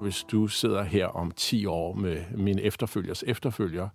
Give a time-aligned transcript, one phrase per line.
[0.00, 3.88] Hvis du sidder her om 10 år med min efterfølgers efterfølger,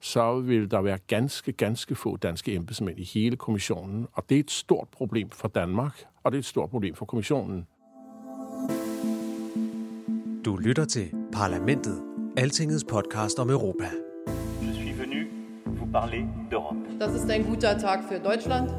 [0.00, 4.40] så vil der være ganske, ganske få danske embedsmænd i hele kommissionen, og det er
[4.40, 7.66] et stort problem for Danmark, og det er et stort problem for kommissionen.
[10.44, 12.02] Du lytter til Parlamentet,
[12.36, 14.11] Altingets podcast om Europa.
[15.92, 16.76] Parler d'Europe.
[16.98, 18.70] Das ist ein guter Tag für Deutschland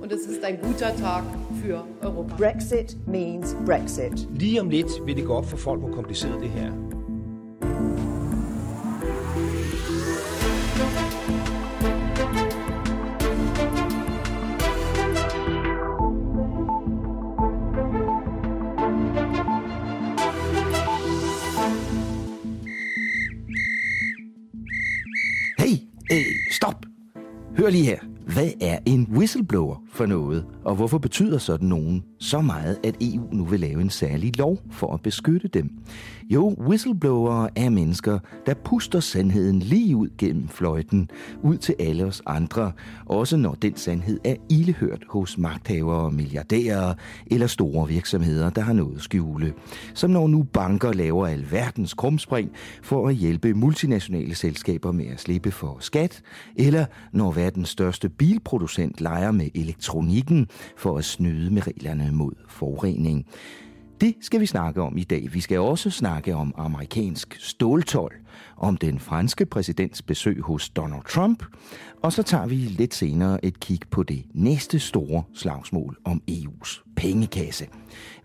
[0.00, 1.24] und es ist ein guter Tag
[1.62, 2.34] für Europa.
[2.36, 4.28] Brexit means Brexit.
[4.34, 6.72] Lige om lidt vil det gå op for folk, hvor kompliceret det her
[26.62, 26.86] stop!
[27.58, 27.98] Hør lige her.
[28.26, 33.28] Hvad er en whistleblower for noget, og hvorfor betyder sådan nogen så meget, at EU
[33.32, 35.70] nu vil lave en særlig lov for at beskytte dem?
[36.30, 41.10] Jo, whistleblowere er mennesker, der puster sandheden lige ud gennem fløjten,
[41.42, 42.72] ud til alle os andre,
[43.06, 46.94] også når den sandhed er ildehørt hos magthavere, milliardærer
[47.26, 49.54] eller store virksomheder, der har noget at skjule.
[49.94, 52.50] Som når nu banker laver alverdens krumspring
[52.82, 56.22] for at hjælpe multinationale selskaber med at slippe for skat,
[56.56, 63.26] eller når verdens største bilproducent leger med elektronikken for at snyde med reglerne mod forurening.
[64.02, 65.28] Det skal vi snakke om i dag.
[65.32, 68.12] Vi skal også snakke om amerikansk ståltol,
[68.56, 71.44] om den franske præsidents besøg hos Donald Trump,
[72.02, 76.92] og så tager vi lidt senere et kig på det næste store slagsmål om EU's
[76.96, 77.66] pengekasse.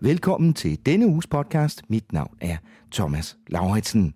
[0.00, 1.82] Velkommen til denne uges podcast.
[1.88, 2.56] Mit navn er
[2.92, 4.14] Thomas Lauritsen.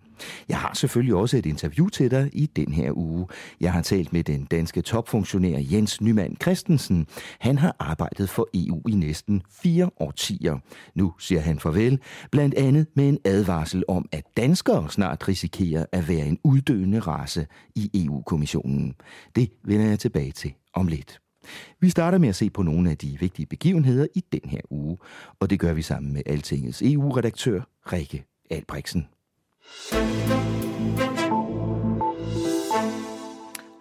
[0.49, 3.27] Jeg har selvfølgelig også et interview til dig i den her uge.
[3.61, 7.07] Jeg har talt med den danske topfunktionær Jens Nyman Christensen.
[7.39, 10.59] Han har arbejdet for EU i næsten fire årtier.
[10.95, 12.01] Nu siger han farvel,
[12.31, 17.47] blandt andet med en advarsel om, at danskere snart risikerer at være en uddøende race
[17.75, 18.95] i EU-kommissionen.
[19.37, 21.19] Det vender jeg tilbage til om lidt.
[21.81, 24.99] Vi starter med at se på nogle af de vigtige begivenheder i den her uge,
[25.41, 27.61] og det gør vi sammen med Altingets EU-redaktør
[27.93, 29.07] Rikke Albrechtsen.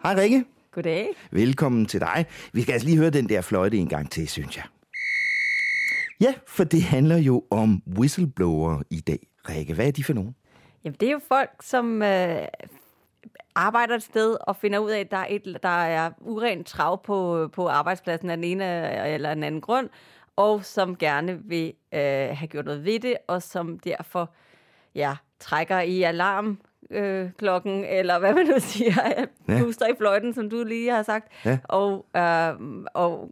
[0.03, 0.45] Hej Rikke.
[0.71, 1.07] Goddag.
[1.31, 2.25] Velkommen til dig.
[2.53, 4.65] Vi skal altså lige høre den der fløjte en gang til, synes jeg.
[6.21, 9.27] Ja, for det handler jo om whistleblower i dag.
[9.49, 10.35] Rikke, hvad er de for nogen?
[10.83, 12.47] Jamen, det er jo folk, som øh,
[13.55, 17.03] arbejder et sted og finder ud af, at der er, et, der er urent trav
[17.03, 19.89] på, på arbejdspladsen af den ene eller den anden grund,
[20.35, 21.99] og som gerne vil øh,
[22.37, 24.31] have gjort noget ved det, og som derfor
[24.95, 26.57] ja, trækker i alarm
[26.89, 29.59] øh, klokken, eller hvad man nu siger, Ja.
[29.63, 31.57] puster i fløjten, som du lige har sagt, Ja.
[31.63, 32.53] og, øh,
[32.93, 33.29] og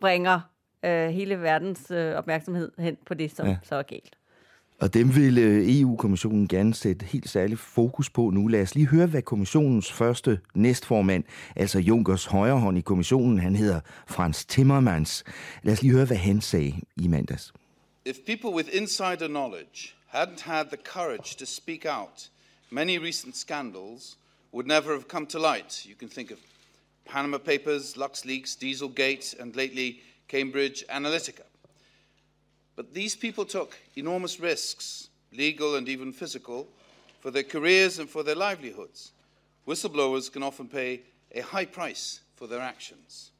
[0.00, 0.40] bringer
[0.84, 3.56] øh, hele verdens øh, opmærksomhed hen på det, som Ja.
[3.62, 4.16] så er galt.
[4.80, 8.46] Og dem vil øh, EU-kommissionen gerne sætte helt særligt fokus på nu.
[8.46, 11.24] Lad os lige høre, hvad kommissionens første næstformand,
[11.56, 15.24] altså Junkers højre hånd i kommissionen, han hedder Frans Timmermans.
[15.62, 17.52] Lad os lige høre, hvad han sagde i mandags.
[18.06, 22.28] If people with insider knowledge hadn't had the courage to speak out,
[22.70, 24.16] many recent scandals
[24.52, 25.84] would never have come to light.
[25.84, 26.38] You can think of
[27.04, 31.44] Panama Papers, LuxLeaks, Dieselgate, and lately Cambridge Analytica.
[32.74, 36.66] But these people took enormous risks, legal and even physical,
[37.20, 39.12] for their careers and for their livelihoods.
[39.66, 41.02] Whistleblowers can often pay
[41.34, 43.30] a high price for their actions.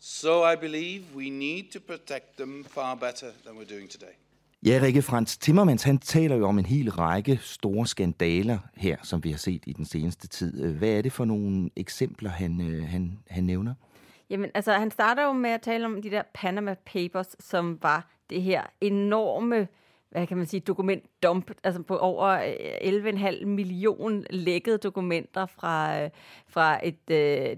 [0.00, 4.16] So I believe we need to protect them far better than we're doing today.
[4.66, 9.24] Ja, Rikke Frans Timmermans, han taler jo om en hel række store skandaler her, som
[9.24, 10.74] vi har set i den seneste tid.
[10.74, 13.74] Hvad er det for nogle eksempler, han, øh, han, han nævner?
[14.30, 18.10] Jamen, altså, han starter jo med at tale om de der Panama Papers, som var
[18.30, 19.68] det her enorme,
[20.10, 26.10] hvad kan man sige, dokumentdump, altså på over øh, 11,5 million lækkede dokumenter fra, øh,
[26.48, 27.08] fra et,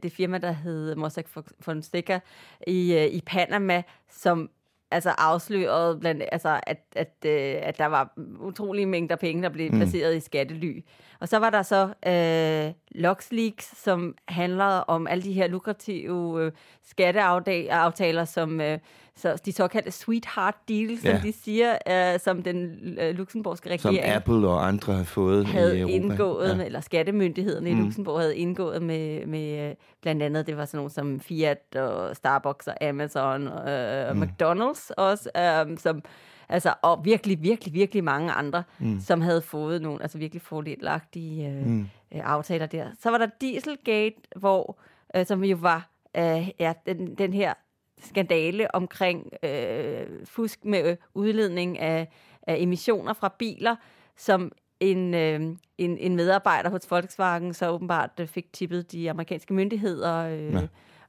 [0.02, 1.28] det firma, der hed Mossack
[1.60, 2.20] Fonseca
[2.66, 4.50] i, i Panama, som
[4.90, 9.70] altså afslørede blandt, altså, at, at, øh, at der var utrolige mængder penge, der blev
[9.72, 9.78] Mm.
[9.78, 10.84] placeret i skattely.
[11.20, 12.72] Og så var der så øh,
[13.02, 16.52] LuxLeaks, som handler om alle de her lukrative øh,
[16.90, 18.78] skatteaftaler, som, øh,
[19.16, 21.20] så de såkaldte sweetheart deals, som Ja.
[21.24, 21.76] de siger,
[22.14, 22.70] uh, som den
[23.02, 25.94] uh, luxemburgske Som regering Apple og andre har fået havde i Europa.
[25.94, 26.54] indgået, Ja.
[26.56, 27.84] med, eller skattemyndighederne i Mm.
[27.84, 32.16] Luxembourg havde indgået med, med øh, blandt andet, det var sådan nogle som Fiat og
[32.16, 34.22] Starbucks og Amazon og øh, Mm.
[34.22, 36.02] McDonald's også, øh, som,
[36.48, 39.00] altså, og virkelig, virkelig, virkelig mange andre, Mm.
[39.00, 41.80] som havde fået nogle, altså virkelig fordelagtige øh, Mm.
[41.80, 42.86] øh, aftaler der.
[42.98, 44.78] Så var der Dieselgate, hvor,
[45.16, 47.54] øh, som jo var øh, ja, den, den her
[48.02, 52.08] skandale omkring øh, fusk med øh, udledning af,
[52.42, 53.76] af emissioner fra biler,
[54.16, 55.40] som en, øh,
[55.78, 60.60] en, en medarbejder hos Volkswagen så åbenbart øh, fik tippet de amerikanske myndigheder øh, ja.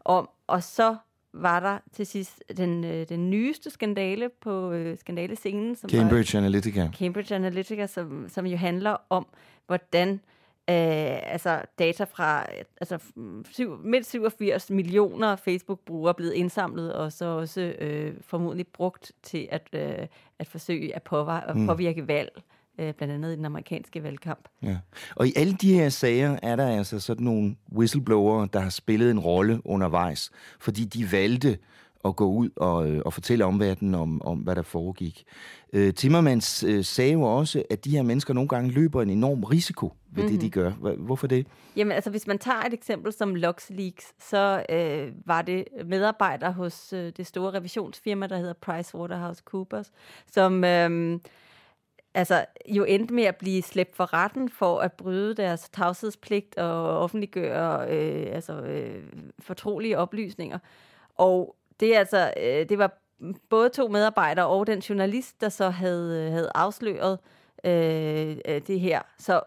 [0.05, 0.29] om.
[0.47, 0.95] Og så
[1.33, 6.37] var der til sidst den, øh, den nyeste skandale på øh, skandalescenen, som var Cambridge
[6.37, 6.89] Analytica.
[6.97, 9.27] Cambridge Analytica, som, som jo handler om,
[9.67, 10.09] hvordan
[10.69, 12.45] øh, altså data fra
[12.81, 12.97] altså
[13.51, 19.47] syv, mindst 87 millioner Facebook-brugere er blevet indsamlet, og så også øh, formodentlig brugt til
[19.51, 20.07] at, øh,
[20.39, 21.01] at forsøge at,
[21.47, 21.67] at Mm.
[21.67, 22.41] påvirke valg,
[22.81, 24.47] øh, blandt andet i den amerikanske valgkamp.
[24.63, 24.77] Ja.
[25.15, 29.11] Og i alle de her sager er der altså sådan nogle whistleblowere, der har spillet
[29.11, 31.57] en rolle undervejs, fordi de valgte
[32.05, 35.23] at gå ud og, øh, og fortælle omverdenen om, om, hvad der foregik.
[35.73, 39.43] Øh, Timmermans øh, sagde jo også, at de her mennesker nogle gange løber en enorm
[39.43, 40.31] risiko ved mm-hmm.
[40.31, 40.51] det, de Mhm.
[40.51, 40.95] gør.
[40.95, 41.47] Hvorfor det?
[41.75, 46.93] Jamen altså, hvis man tager et eksempel som LuxLeaks, så øh, var det medarbejdere hos
[46.93, 49.91] øh, det store revisionsfirma, der hedder PricewaterhouseCoopers,
[50.31, 51.19] som øh,
[52.13, 56.99] altså, jo endte med at blive slæbt for retten for at bryde deres tavshedspligt og
[56.99, 59.03] offentliggøre øh, altså, øh,
[59.39, 60.59] fortrolige oplysninger.
[61.17, 62.97] Og det, er altså, øh, det var
[63.49, 67.19] både to medarbejdere og den journalist, der så havde, øh, havde afsløret
[67.63, 69.41] øh, øh, det her, så,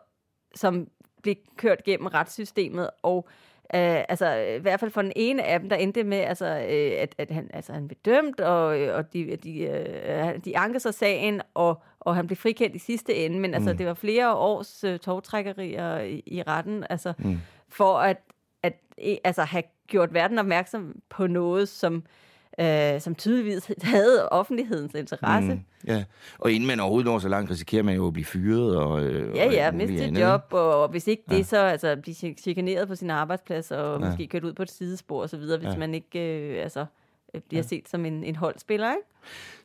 [0.55, 0.89] som
[1.23, 3.29] blev kørt gennem retssystemet, og
[3.75, 6.93] øh, altså, i hvert fald for den ene af dem, der endte med, altså, øh,
[7.03, 10.81] at, at han, altså, han blev dømt, og, øh, og de, de, øh, de ankede
[10.81, 13.77] sig sagen, og, og han blev frikendt i sidste ende, men altså, Mm.
[13.77, 17.39] det var flere års øh, togtrækkerier i, i retten, altså, Mm.
[17.69, 18.17] for at,
[18.63, 18.81] at
[19.25, 22.03] altså, have gjort verden opmærksom på noget, som,
[22.61, 25.55] øh, som tydeligvis havde offentlighedens interesse.
[25.55, 26.05] Mm, ja.
[26.39, 28.77] Og inden man overhovedet når så langt, risikerer man jo at blive fyret.
[28.77, 31.43] Og, øh, Ja, og ja, muligt miste et job, og, og hvis ikke det, Ja.
[31.43, 34.07] så altså, blive chi- chikaneret på sin arbejdsplads, og Ja.
[34.07, 35.77] måske kørt ud på et sidespor og så videre, hvis Ja.
[35.79, 36.87] man ikke øh, altså,
[37.49, 37.69] bliver ja.
[37.69, 39.07] set som en, en holdspiller, ikke?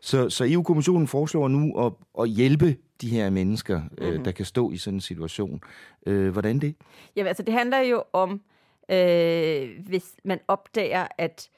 [0.01, 4.06] Så, så EU-kommissionen foreslår nu at, at hjælpe de her mennesker, mm-hmm.
[4.07, 4.24] øh, Mhm.
[4.24, 5.62] der kan stå i sådan en situation.
[6.06, 6.75] Øh, hvordan det?
[7.16, 8.42] Jamen, altså, det handler jo om,
[8.92, 11.50] øh, hvis man opdager, at,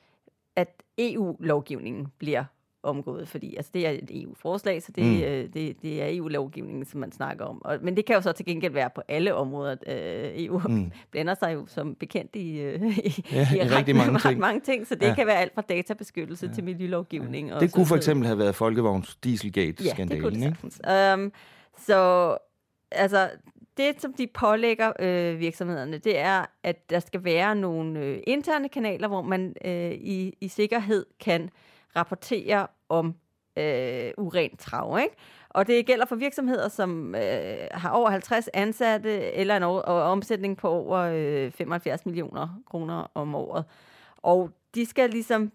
[0.56, 2.44] at EU-lovgivningen bliver
[2.84, 5.22] omgået, fordi altså, det er et EU-forslag, så det, Mm.
[5.22, 7.62] øh, det, det er EU-lovgivningen, som man snakker om.
[7.66, 9.76] Og, men det kan jo så til gengæld være på alle områder.
[9.88, 10.92] Øh, EU Mm.
[11.12, 14.40] blander sig jo som bekendt i, øh, i, Ja, i ret- rigtig mange ret ting.
[14.48, 15.08] mange ting, så det Ja.
[15.08, 15.16] ja.
[15.16, 16.54] kan være alt fra databeskyttelse ja.
[16.54, 17.54] til miljølovgivning.
[17.54, 21.14] og Det så kunne for eksempel have været Folkevogns Ja, det Dieselgate-skandalen, kunne det ikke?
[21.14, 21.32] Um,
[21.78, 22.38] så
[22.92, 23.30] altså,
[23.78, 28.70] det, som de pålægger øh, virksomhederne, det er, at der skal være nogle øh, interne
[28.70, 31.50] kanaler, hvor man øh, i, i sikkerhed kan
[31.96, 33.16] rapportere om
[33.58, 35.00] øh, urent trav.
[35.04, 35.16] Ikke?
[35.50, 40.58] Og det gælder for virksomheder, som øh, har over 50 ansatte eller en og omsætning
[40.58, 43.66] på over øh, 75 millioner kroner om året.
[44.18, 45.52] Og de skal ligesom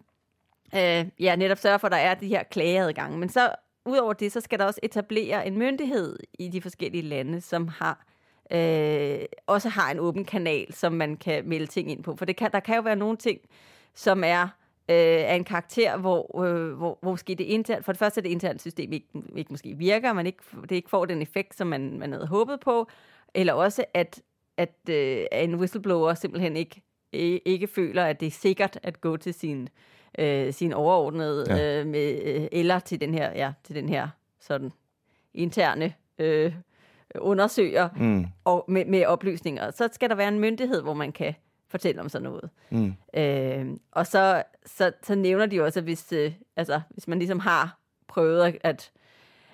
[0.75, 3.19] øh, ja, netop sørge for, at der er de her klageadgange.
[3.19, 3.55] Men så
[3.85, 8.07] udover det, så skal der også etablere en myndighed i de forskellige lande, som har
[8.51, 12.17] øh, også har en åben kanal, som man kan melde ting ind på.
[12.17, 13.41] For det kan, der kan jo være nogle ting,
[13.95, 14.49] som er
[14.89, 14.97] øh,
[15.31, 18.31] af en karakter, hvor, øh, hvor, hvor måske det internt, for det første er det
[18.31, 21.99] interne system ikke, ikke måske virker, man ikke, det ikke får den effekt, som man,
[21.99, 22.89] man havde håbet på,
[23.35, 24.23] eller også at,
[24.57, 26.83] at øh, en whistleblower simpelthen ikke,
[27.45, 29.69] ikke føler, at det er sikkert at gå til sin
[30.19, 31.81] øh, sin overordnede, Ja.
[31.81, 34.09] øh, med, øh, eller til den her, ja, til den her
[34.41, 34.73] sådan
[35.35, 36.53] interne øh,
[37.19, 38.27] undersøger Mm.
[38.45, 39.71] og med, med oplysninger.
[39.71, 41.35] Så skal der være en myndighed, hvor man kan
[41.69, 42.51] fortælle om sådan noget.
[42.71, 42.95] Mm.
[43.21, 47.39] Øh, og så, så, så nævner de også, at hvis, øh, altså, hvis man ligesom
[47.39, 48.91] har prøvet at,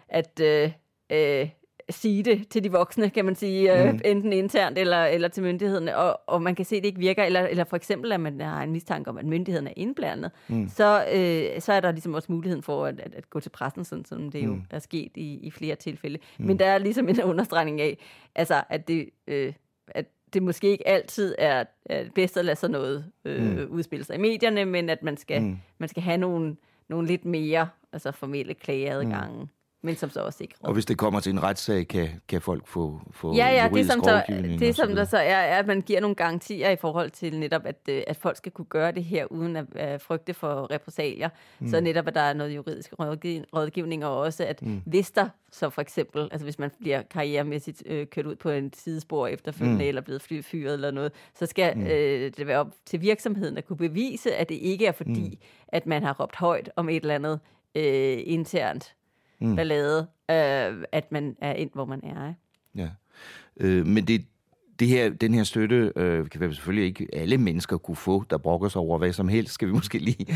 [0.09, 0.73] at øh,
[1.13, 1.49] øh,
[1.91, 4.01] sige det til de voksne, kan man sige, øh, Mm.
[4.05, 7.25] enten internt eller, eller til myndighederne, og, og man kan se, at det ikke virker,
[7.25, 10.69] eller, eller for eksempel, at man har en mistanke om, at myndigheden er indblandet, Mm.
[10.69, 13.85] så, øh, så er der ligesom også muligheden for at, at, at gå til pressen,
[13.85, 14.63] sådan som det jo Mm.
[14.71, 16.19] er sket i, i flere tilfælde.
[16.39, 16.47] Mm.
[16.47, 17.99] Men der er ligesom en understregning af,
[18.35, 19.09] altså, at det...
[19.27, 19.53] Øh,
[19.89, 23.49] at det måske ikke altid er, er bedst at lade sådan noget øh, Mm.
[23.49, 23.67] mm.
[23.71, 25.49] udspille sig i medierne, men at man skal, Mm.
[25.49, 25.59] mm.
[25.79, 26.57] man skal have nogle,
[26.89, 29.49] nogle lidt mere altså formelle klageadgange.
[29.83, 32.67] Men som så også ikke Og hvis det kommer til en retssag, kan, kan folk
[32.67, 35.67] få, få Ja, ja, det som, så, rådgivning det som der så er, er, at
[35.67, 38.93] man giver nogle garantier i forhold til netop, at, øh, at folk skal kunne gøre
[38.93, 41.29] det her, uden at uh, frygte for repressalier.
[41.59, 41.69] Mm.
[41.69, 44.83] Så netop, at der er noget juridisk rådgiv- rådgivning, og også, at mm.
[44.87, 48.73] hvis der så for eksempel, altså hvis man bliver karrieremæssigt øh, kørt ud på en
[48.73, 49.89] sidespor efterfølgende, mm.
[49.89, 51.87] eller blevet fly- fyret eller noget, så skal mm.
[51.87, 55.47] øh, det være op til virksomheden at kunne bevise, at det ikke er fordi, mm.
[55.69, 57.41] at man har råbt højt om et eller andet
[57.75, 58.95] øh, internt
[59.49, 59.57] mm.
[59.57, 62.29] ballade, øh, at man er ind, hvor man er.
[62.29, 62.41] Ikke?
[62.75, 62.89] Ja.
[63.57, 64.25] Øh, men det,
[64.79, 68.39] det her, den her støtte øh, kan vi selvfølgelig ikke alle mennesker kunne få, der
[68.39, 70.27] brokker sig over hvad som helst, skal vi måske lige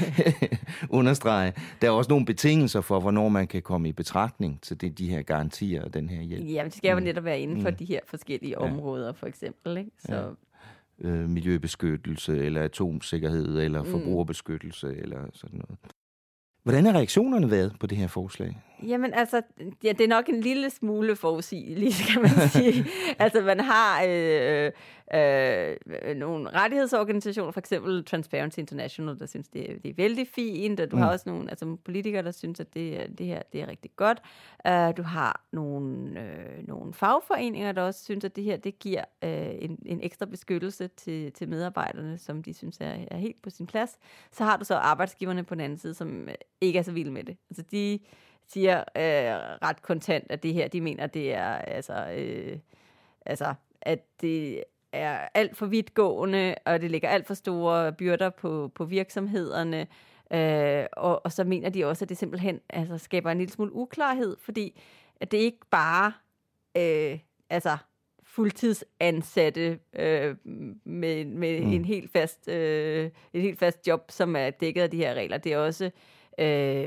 [0.99, 1.53] understrege.
[1.81, 5.09] Der er også nogle betingelser for, hvornår man kan komme i betragtning til det, de
[5.09, 6.49] her garantier og den her hjælp.
[6.49, 9.77] Ja, men det skal jo netop være inden for de her forskellige områder, for eksempel.
[9.77, 9.91] Ikke?
[9.99, 11.09] Så, Ja.
[11.09, 15.79] Øh, miljøbeskyttelse, eller atomsikkerhed, eller forbrugerbeskyttelse, eller sådan noget.
[16.63, 18.63] Hvordan har reaktionerne været på det her forslag?
[18.83, 19.43] Jamen altså,
[19.85, 22.87] ja, det er nok en lille smule forudsigeligt, kan man sige.
[23.19, 24.73] altså man har øh,
[25.15, 30.81] øh, nogle rettighedsorganisationer, for eksempel Transparency International, der synes, det er, det er vældig fint,
[30.81, 31.03] og du mm.
[31.03, 34.23] har også nogle altså, politikere, der synes, at det, det her det er rigtig godt.
[34.69, 39.05] Uh, du har nogle, øh, nogle fagforeninger, der også synes, at det her det giver
[39.25, 43.51] øh, en, en ekstra beskyttelse til, til medarbejderne, som de synes er, er helt på
[43.51, 43.99] sin plads.
[44.33, 46.29] Så har du så arbejdsgiverne på den anden side, som
[46.61, 47.37] ikke er så vilde med det.
[47.51, 47.99] Altså de
[48.49, 52.59] siger øh, ret kontant, at det her, de mener, det er altså, øh,
[53.27, 58.71] altså at det er alt for vidtgående, og det lægger alt for store byrder på,
[58.75, 59.87] på virksomhederne.
[60.31, 63.73] Øh, og, og så mener de også, at det simpelthen altså, skaber en lille smule
[63.73, 64.81] uklarhed, fordi
[65.21, 66.13] at det ikke bare
[66.77, 67.19] øh,
[67.51, 67.77] altså
[68.23, 70.37] fuldtidsansatte øh,
[70.85, 71.73] med, med mm.
[71.73, 75.39] en helt fast, øh, et helt fast job, som er dækket af de her regler.
[75.39, 75.91] Det er også øh,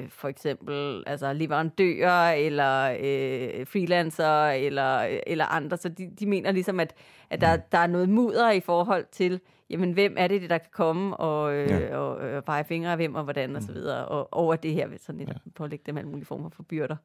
[0.10, 5.78] for eksempel altså leverandører eller øh, freelancer eller, eller andre.
[5.78, 6.96] Så de, de mener ligesom, at,
[7.30, 9.40] at der, der er noget mudder i forhold til,
[9.70, 11.98] jamen hvem er det, der kan komme og, øh, Ja.
[11.98, 14.06] og øh, pege fingre af hvem og hvordan og så videre.
[14.06, 15.34] Og over det her vil sådan lidt ja.
[15.56, 16.96] pålægge dem alle mulige former for byrder.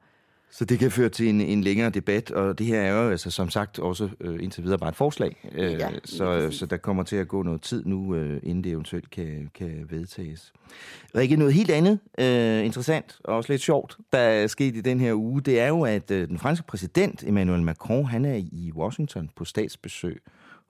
[0.51, 3.31] Så det kan føre til en, en længere debat, og det her er jo altså,
[3.31, 5.51] som sagt også øh, indtil videre bare et forslag.
[5.53, 8.73] Øh, Ja, så, så der kommer til at gå noget tid nu, øh, inden det
[8.73, 10.53] eventuelt kan, kan vedtages.
[11.17, 15.01] Rikke, noget helt andet øh, interessant og også lidt sjovt, der er sket i den
[15.01, 18.73] her uge, det er jo, at øh, den franske præsident Emmanuel Macron, han er i
[18.75, 20.23] Washington på statsbesøg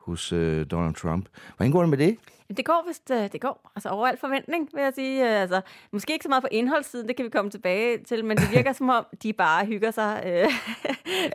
[0.06, 1.26] hos øh, Donald Trump.
[1.56, 2.16] Hvordan går det med det?
[2.56, 5.34] Det går vist, øh, det går altså over al forventning, vil jeg sige.
[5.34, 5.60] Øh, Altså,
[5.92, 8.72] måske ikke så meget på indholdssiden, det kan vi komme tilbage til, men det virker
[8.80, 10.46] som om, de bare hygger sig øh,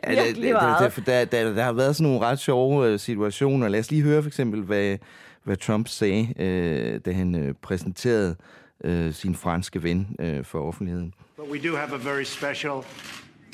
[0.24, 0.92] virkelig meget.
[0.96, 3.68] der, der, der, der har været sådan nogle ret sjove øh, situationer.
[3.68, 4.98] Lad os lige høre for eksempel, hvad,
[5.44, 8.36] hvad Trump sagde, øh, da han øh, præsenterede
[8.84, 11.14] øh, sin franske ven øh, for offentligheden.
[11.36, 12.84] But we do have a very special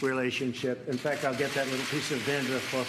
[0.03, 0.77] relationship.
[0.93, 2.85] In fact, I'll get that little piece of dandruff for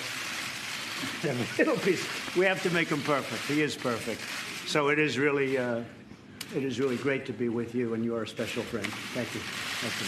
[1.21, 2.03] that little piece.
[2.35, 3.41] We have to make him perfect.
[3.47, 4.21] He is perfect.
[4.67, 8.15] So it is really, uh, it is really great to be with you, and you
[8.17, 8.87] are a special friend.
[9.15, 9.41] Thank you.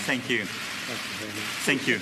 [0.09, 0.45] Thank you.
[1.65, 1.97] Thank you.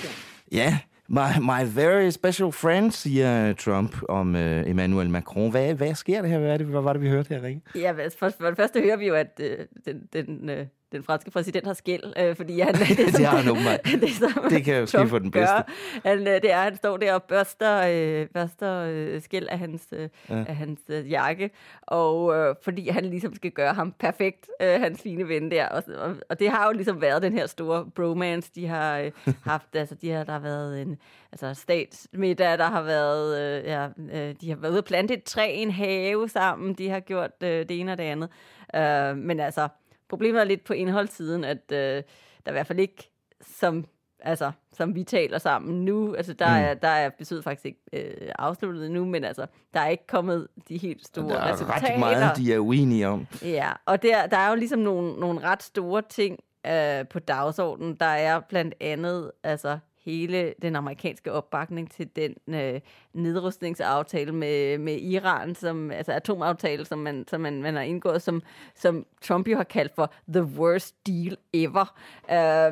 [0.50, 0.78] Ja,
[1.08, 5.50] my, my very special friend, siger Trump om øh, Emmanuel Macron.
[5.50, 6.38] Hvad, hvad sker der her?
[6.38, 7.60] Hvad, er det, hvad var det, vi hørte her, Rikke?
[7.74, 11.30] Ja, for, for det første hører vi jo, at øh, den, den, øh, den franske
[11.30, 12.74] præsident har skæld, øh, fordi han...
[12.88, 13.80] Det, Det har han åbenbart.
[14.02, 15.40] det, som Det kan jo ske Trump for den gør.
[15.40, 15.72] bedste.
[16.08, 19.82] Han, øh, det er, han står der og børster, øh, børster øh, skæld af hans,
[19.92, 20.44] øh, ja.
[20.48, 21.50] af hans øh, jakke,
[21.82, 25.66] og øh, fordi han ligesom skal gøre ham perfekt, øh, hans fine ven der.
[25.68, 29.10] Og, og, og det har jo ligesom været den her store bromance, de har øh,
[29.44, 29.76] haft.
[29.76, 30.98] Altså, de har, der har været en
[31.32, 33.38] altså, statsmiddag, der har været...
[33.40, 36.74] Øh, ja, øh, de har været ude at plante et træ i en have sammen.
[36.74, 38.28] De har gjort øh, det ene og det andet.
[38.74, 39.68] Øh, men altså,
[40.08, 42.02] problemet er lidt på indholdssiden, at øh, der
[42.46, 43.10] er i hvert fald ikke
[43.40, 43.84] som
[44.20, 46.14] altså, som vi taler sammen nu.
[46.14, 46.64] Altså, der, Mm.
[46.64, 50.48] er, der er besøget faktisk ikke øh, afsluttet nu, men altså, der er ikke kommet
[50.68, 51.92] de helt store Der er resultater.
[51.92, 53.26] ret meget, de er uenige om.
[53.42, 57.94] Ja, og der, der er jo ligesom nogle, nogle ret store ting øh, på dagsordenen.
[57.94, 59.78] Der er blandt andet altså
[60.10, 62.80] hele den amerikanske opbakning til den øh,
[63.14, 68.42] nedrustningsaftale med, med Iran, som, altså atomaftale, som man, som man, man har indgået, som,
[68.74, 71.94] som Trump jo har kaldt for the worst deal ever.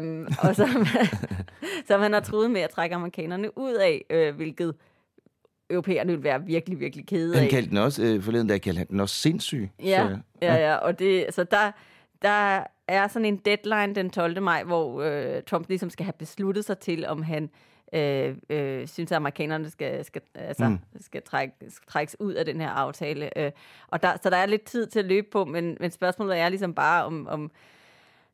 [0.00, 0.87] Um, og som,
[1.88, 4.75] som han har troet med at trække amerikanerne ud af, øh, hvilket
[5.71, 7.40] europæerne vil være virkelig, virkelig kede af.
[7.40, 9.71] Han kaldte den også, øh, forleden der kaldte han den også sindssyg.
[9.83, 11.71] Ja, Så, ja, ja, og det, så der,
[12.23, 14.43] der er sådan en deadline den 12.
[14.43, 17.50] maj, hvor øh, Trump ligesom skal have besluttet sig til, om han
[17.93, 20.71] øh, øh, synes, at amerikanerne skal, skal, altså, Mm.
[20.71, 21.00] mm.
[21.00, 23.38] skal, trække, skal trækkes ud af den her aftale.
[23.38, 23.52] Øh,
[23.88, 26.49] og der, så der er lidt tid til at løbe på, men, men spørgsmålet er
[26.49, 27.50] ligesom bare, om, om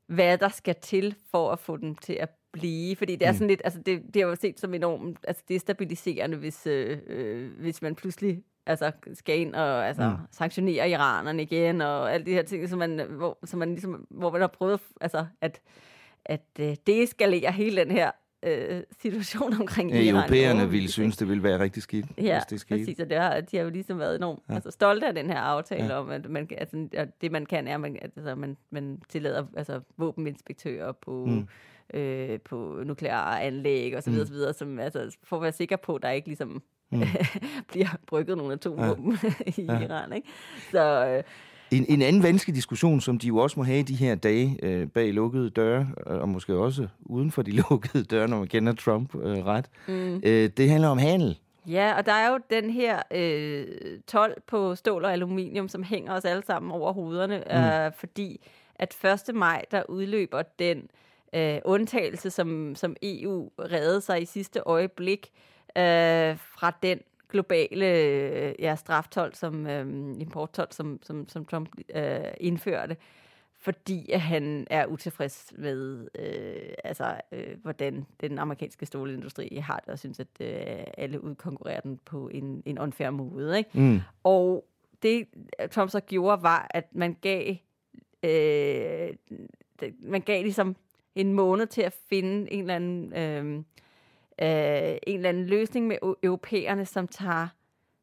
[0.06, 3.36] hvad der skal til for at få dem til at blive, fordi det er Mm.
[3.36, 7.50] sådan lidt, altså det, det er jo set som enormt altså destabiliserende, hvis, øh, øh,
[7.60, 10.16] hvis man pludselig altså, skal ind og altså, Mm.
[10.30, 14.30] sanktionere iranerne igen, og alle de her ting, som man, hvor, som man ligesom, hvor
[14.30, 15.60] man har prøvet altså, at,
[16.24, 18.10] at øh, deeskalere hele den her
[18.42, 20.14] øh, situation omkring Ja, Iran.
[20.14, 22.80] europæerne ville synes, det ville være rigtig skidt, Ja, hvis det skete.
[22.80, 24.54] præcis, og det har, de har jo ligesom været enormt Ja.
[24.54, 25.98] altså, stolte af den her aftale Ja.
[25.98, 29.46] om, at, man, altså, at det man kan er, at man, altså, man, man tillader
[29.56, 31.48] altså, våbeninspektører på, Mm.
[32.00, 34.26] øh, på nukleare anlæg og så videre, mm.
[34.28, 37.02] så videre som, altså, for at være sikker på, at der ikke ligesom Mm.
[37.72, 39.28] bliver brygget nogle atomvåben ja.
[39.62, 39.80] i Ja.
[39.80, 40.12] Iran.
[40.12, 40.28] Ikke?
[40.70, 41.22] Så øh,
[41.78, 44.58] En, en anden vanskelig diskussion, som de jo også må have i de her dage
[44.62, 48.48] øh, bag lukkede døre, øh, og måske også uden for de lukkede døre, når man
[48.48, 50.20] kender Trump øh, ret, Mm.
[50.24, 51.38] øh, det handler om handel.
[51.66, 53.66] Ja, og der er jo den her øh,
[54.06, 57.56] 12 på stål og aluminium, som hænger os alle sammen over hovederne, mm.
[57.56, 58.40] øh, fordi
[58.74, 58.96] at
[59.28, 59.34] 1.
[59.34, 60.82] maj, der udløber den
[61.34, 65.51] øh, undtagelse, som, som EU reddede sig i sidste øjeblik øh,
[66.36, 69.86] fra den globale øh, ja, straftol, som øh,
[70.20, 72.96] importtol, som, som, som Trump øh, indførte,
[73.58, 79.88] fordi at han er utilfreds med, øh, altså, øh, hvordan den amerikanske stålindustri har det,
[79.88, 83.58] og synes, at øh, alle udkonkurrerer den på en, en unfair måde.
[83.58, 83.70] Ikke?
[83.74, 84.00] Mm.
[84.24, 84.64] Og
[85.02, 85.26] det,
[85.70, 87.54] Trump så gjorde, var, at man gav,
[88.22, 89.08] øh,
[90.02, 90.76] man gav ligesom
[91.14, 93.64] en måned til at finde en eller anden, øh,
[94.42, 94.48] øh,
[95.06, 97.48] en eller anden løsning med eu- europæerne, som tager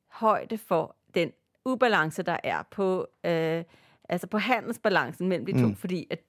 [0.08, 1.32] højde for den
[1.66, 3.64] ubalance, der er på, øh,
[4.10, 5.66] altså på handelsbalancen mellem de to, Mm.
[5.66, 5.76] mm.
[5.76, 6.20] fordi at,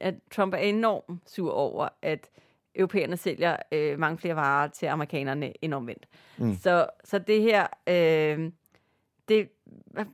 [0.00, 2.30] at Trump er enormt sur over, at
[2.74, 6.06] europæerne sælger øh, mange flere varer til amerikanerne end omvendt.
[6.38, 6.54] Mm.
[6.54, 8.50] Så, så det her, øh,
[9.28, 9.48] det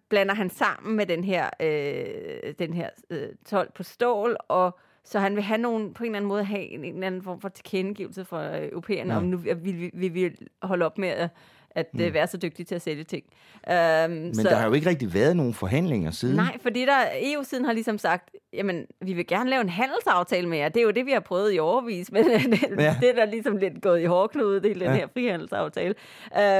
[0.08, 5.18] blander han sammen med den her, øh, den her øh, 12 på stål, og så
[5.18, 7.40] han vil have nogen, på en eller anden måde have en, en eller anden form
[7.40, 9.14] for tilkendegivelse fra øh, europæerne, Ja.
[9.14, 9.18] ja.
[9.18, 11.28] om nu vi, vi, vi vil holde op med at,
[11.74, 12.00] at Mm.
[12.04, 12.14] mm.
[12.14, 13.24] være så dygtige til at sælge ting.
[13.66, 13.74] Um,
[14.10, 14.42] Men så...
[14.42, 16.36] der har jo ikke rigtig været nogen forhandlinger siden.
[16.36, 20.58] Nej, fordi der EU-siden har ligesom sagt, jamen, vi vil gerne lave en handelsaftale med
[20.58, 20.68] jer.
[20.68, 22.32] Det er jo det, vi har prøvet i overvis, men det,
[22.78, 22.96] Ja.
[23.00, 24.90] det er der ligesom lidt gået i hårdknude, det den Ja.
[24.90, 24.96] ja.
[24.96, 25.94] her frihandelsaftale.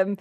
[0.06, 0.19] Um,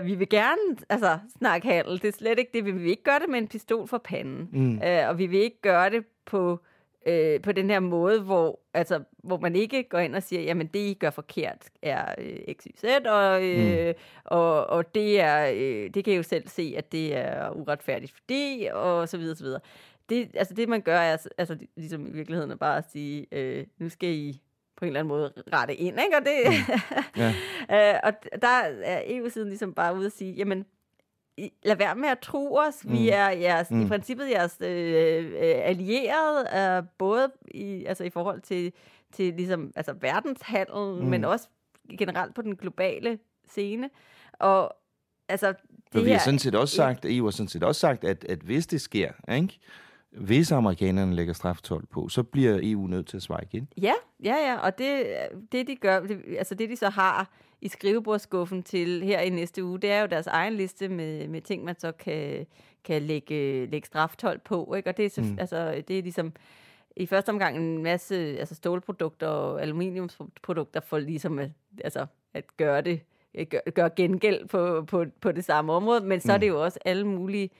[0.00, 2.02] uh, vi vil gerne altså, snakke handel.
[2.02, 2.64] Det er slet ikke det.
[2.64, 4.48] Vi vil ikke gøre det med en pistol for panden.
[4.52, 4.74] Mm.
[4.78, 6.60] Uh, og vi vil ikke gøre det på
[7.06, 10.66] øh, på den her måde, hvor, altså, hvor man ikke går ind og siger, jamen
[10.66, 13.94] det, I gør forkert, er øh, x, y, z, og, øh, mm.
[14.24, 18.12] og, og det, er, øh, det kan I jo selv se, at det er uretfærdigt
[18.12, 19.60] fordi, og så videre, så videre.
[20.08, 23.66] Det, altså det, man gør, er altså, ligesom i virkeligheden er bare at sige, øh,
[23.78, 24.42] nu skal I
[24.76, 26.16] på en eller anden måde rette ind, ikke?
[26.16, 26.36] Og, det,
[27.70, 27.94] Ja.
[27.94, 28.12] øh, og
[28.42, 28.48] der
[28.82, 30.66] er EU-siden ligesom bare ude at sige, jamen,
[31.64, 32.84] lad være med at tro os.
[32.84, 33.08] Vi Mm.
[33.12, 33.82] er jeres, Mm.
[33.82, 38.72] i princippet jeres øh, øh, allierede, øh, både i, altså i forhold til,
[39.12, 41.08] til ligesom, altså verdenshandel, mm.
[41.08, 41.48] men også
[41.98, 43.18] generelt på den globale
[43.48, 43.90] scene.
[44.32, 44.74] Og
[45.28, 45.56] altså, det
[45.92, 48.24] For vi her, har sådan set også sagt, EU har sådan set også sagt, at,
[48.24, 49.58] at hvis det sker, ikke?
[50.12, 53.68] hvis amerikanerne lægger straftol på, så bliver EU nødt til at svare igen.
[53.82, 53.92] Ja,
[54.24, 55.06] ja, ja, og det,
[55.52, 57.30] det de gør, det, altså det de så har
[57.62, 61.40] i skrivebordskuffen til her i næste uge, det er jo deres egen liste med, med
[61.40, 62.46] ting, man så kan,
[62.84, 64.88] kan lægge, lægge straftol på, ikke?
[64.90, 65.36] og det er, så, Mm.
[65.40, 66.32] altså, det er ligesom
[66.96, 71.50] i første omgang en masse altså stålprodukter og aluminiumsprodukter for ligesom at,
[71.84, 73.00] altså, at gøre det,
[73.50, 76.34] gøre, gøre gengæld på, på, på det samme område, men så mm.
[76.34, 77.50] er det jo også alle mulige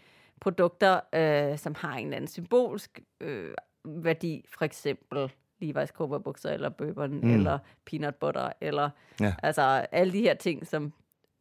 [0.40, 5.32] produkter, øh, som har en eller anden symbolsk øh, værdi, for eksempel
[5.62, 7.30] Levi's cowboybukser, eller bourbon, Mm.
[7.34, 9.34] eller peanut butter, eller Ja.
[9.42, 10.92] altså alle de her ting, som,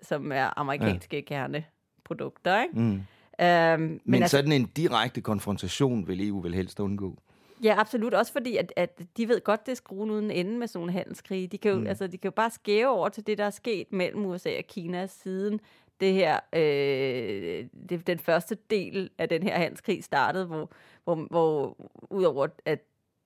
[0.02, 1.22] som er amerikanske ja.
[1.22, 2.62] kerneprodukter.
[2.62, 2.80] Ikke?
[2.80, 3.02] Mm.
[3.42, 7.18] Øhm, men Men, altså, sådan en direkte konfrontation vil EU vel helst undgå.
[7.64, 8.14] Ja, absolut.
[8.14, 10.92] Også fordi, at, at de ved godt, det er skruen uden ende med sådan nogle
[10.92, 11.48] handelskrige.
[11.48, 11.88] De kan, jo, mm.
[11.88, 14.64] altså, de kan jo bare skæve over til det, der er sket mellem USA og
[14.68, 15.60] Kina siden
[16.00, 20.72] det her, øh, det, den første del af den her handelskrig startede, hvor,
[21.04, 21.78] hvor, hvor
[22.10, 22.80] udover at,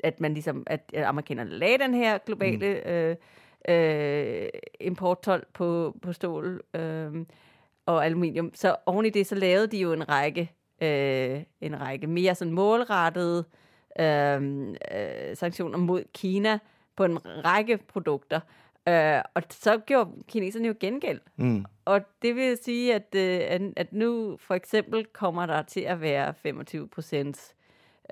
[0.05, 2.91] at man ligesom, at amerikanerne lagde den her globale mm.
[2.91, 3.15] øh,
[3.69, 7.25] øh, importtol på, på stål øh,
[7.85, 12.07] og aluminium, så oven i det, så lavede de jo en række, øh, en række
[12.07, 13.45] mere sådan målrettede
[13.99, 16.59] øh, øh, sanktioner mod Kina
[16.95, 18.39] på en række produkter.
[18.87, 21.19] Øh, og så gjorde kineserne jo gengæld.
[21.35, 21.65] Mm.
[21.85, 26.01] Og det vil sige, at, øh, at, at nu for eksempel kommer der til at
[26.01, 27.54] være 25 procent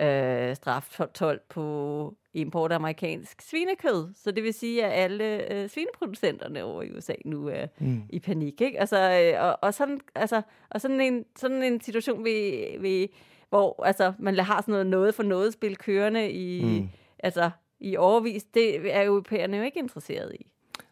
[0.01, 4.13] øh, straftol på import af amerikansk svinekød.
[4.15, 8.01] Så det vil sige, at alle øh, svineproducenterne over i USA nu er Mm.
[8.09, 8.61] i panik.
[8.61, 8.79] Ikke?
[8.79, 8.97] Altså,
[9.35, 13.13] øh, og, og, sådan, altså, og sådan, en, sådan en situation, vi, vi,
[13.49, 16.89] hvor altså, man har sådan noget noget for noget spil kørende i, mm.
[17.19, 20.51] altså i overvis, det er europæerne jo ikke interesseret i.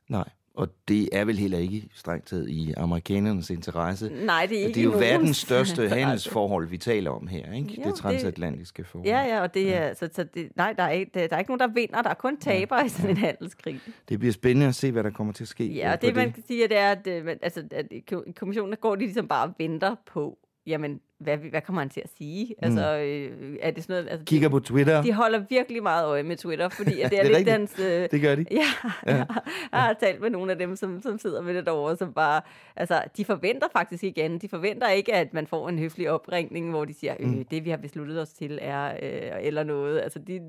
[0.09, 0.29] Nej.
[0.53, 4.11] Og det er vel heller ikke strengt taget i amerikanernes interesse.
[4.25, 7.81] Nej, det er ikke Det er jo verdens største handelsforhold, vi taler om her, ikke?
[7.81, 9.09] Jo, det transatlantiske forhold.
[9.09, 11.51] Ja, ja, og det er, så, så det, nej, der er, ikke, der er ikke
[11.51, 12.01] nogen, der vinder.
[12.01, 13.79] Der er kun tabere i sådan en handelskrig.
[14.09, 15.73] Det bliver spændende at se, hvad der kommer til at ske.
[15.73, 17.87] Ja, og på det man kan sige, det er, at, øh, altså, at
[18.35, 22.01] kommissionen der går de ligesom bare og venter på, jamen, hvad, hvad kommer han til
[22.03, 22.55] at sige?
[22.61, 24.09] Altså, øh, er det sådan noget...
[24.11, 25.01] Altså, Kigger de, på Twitter.
[25.01, 27.51] De holder virkelig meget øje med Twitter, fordi at det er, Det er lidt rigtigt.
[27.51, 27.79] hans...
[27.79, 28.45] Øh, Det gør de.
[28.51, 28.57] Ja,
[29.05, 29.15] Ja.
[29.15, 29.25] ja.
[29.71, 32.41] jeg har talt med nogle af dem, som, som sidder med det derovre, som bare...
[32.75, 34.41] Altså, de forventer faktisk ikke andet.
[34.41, 37.45] De forventer ikke, at man får en høflig opringning, hvor de siger, øh, Mm.
[37.45, 38.85] det vi har besluttet os til er...
[39.03, 39.99] Øh, eller noget.
[40.01, 40.41] Altså, de,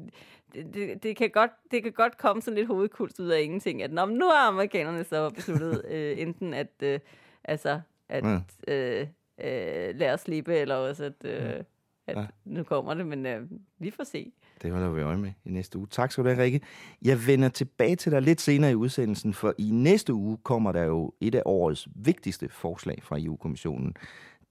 [0.55, 3.93] det, det, kan godt, det kan godt komme sådan lidt hovedkuls ud af ingenting, at
[3.93, 6.69] Nå, nu har amerikanerne så besluttet øh, enten at...
[6.83, 7.01] Øh,
[7.45, 8.25] altså, at...
[8.69, 9.07] Øh,
[9.41, 11.13] øh, lade os slippe, eller også at...
[11.25, 11.65] Øh,
[12.07, 12.27] at Ja.
[12.45, 13.43] nu kommer det, men øh,
[13.79, 14.33] vi får se.
[14.63, 15.87] Det holder vi øje med i næste uge.
[15.91, 16.61] Tak skal du have, Rikke.
[17.03, 20.83] Jeg vender tilbage til dig lidt senere i udsendelsen, for i næste uge kommer der
[20.85, 23.95] jo et af årets vigtigste forslag fra EU-kommissionen.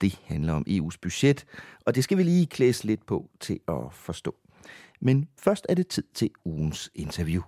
[0.02, 1.46] Det handler om EU's budget,
[1.86, 4.36] og det skal vi lige klædes lidt på til at forstå.
[5.00, 7.41] Men først er det tid til ugens interview.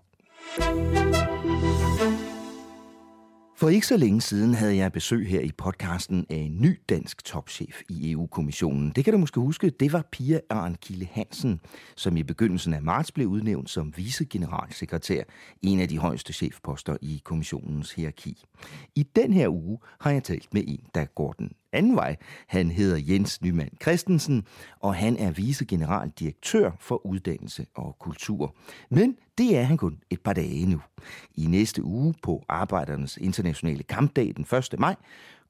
[3.55, 7.25] For ikke så længe siden havde jeg besøg her i podcasten af en ny dansk
[7.25, 8.91] topchef i EU-kommissionen.
[8.95, 11.59] Det kan du måske huske, det var Pia Arnkilde Hansen,
[11.95, 15.23] som i begyndelsen af marts blev udnævnt som vicegeneralsekretær,
[15.61, 18.43] en af de højeste chefposter i kommissionens hierarki.
[18.95, 22.15] I den her uge har jeg talt med en, der går den anden vej.
[22.47, 24.45] Han hedder Jens Nyman Christensen,
[24.79, 28.55] og han er vicegeneraldirektør for uddannelse og kultur.
[28.89, 30.81] Men det er han kun et par dage nu.
[31.35, 34.79] I næste uge på Arbejdernes Internationale Kampdag den 1.
[34.79, 34.95] maj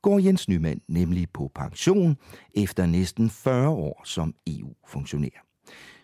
[0.02, 2.18] går Jens Nyman nemlig på pension
[2.54, 5.46] efter næsten 40 år som EU-funktionær.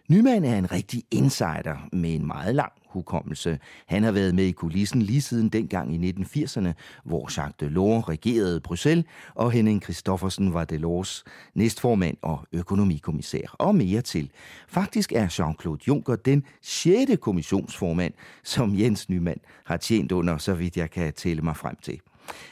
[0.09, 3.59] Nyman er en rigtig insider med en meget lang hukommelse.
[3.85, 6.69] Han har været med i kulissen lige siden dengang i 1980'erne,
[7.03, 14.01] hvor Jacques Delors regerede Bruxelles, og Henning Christoffersen var Delors næstformand og økonomikommissær, og mere
[14.01, 14.31] til.
[14.67, 20.77] Faktisk er Jean-Claude Juncker den sjette kommissionsformand, som Jens Nyman har tjent under, så vidt
[20.77, 21.99] jeg kan tælle mig frem til.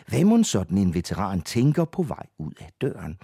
[0.08, 3.18] Hvad må sådan en veteran tænker på vej ud af døren?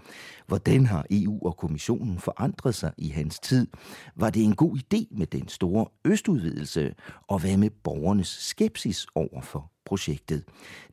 [0.47, 3.67] Hvordan har EU og kommissionen forandret sig i hans tid?
[4.15, 6.95] Var det en god idé med den store østudvidelse?
[7.27, 10.43] Og hvad med borgernes skepsis over for projektet?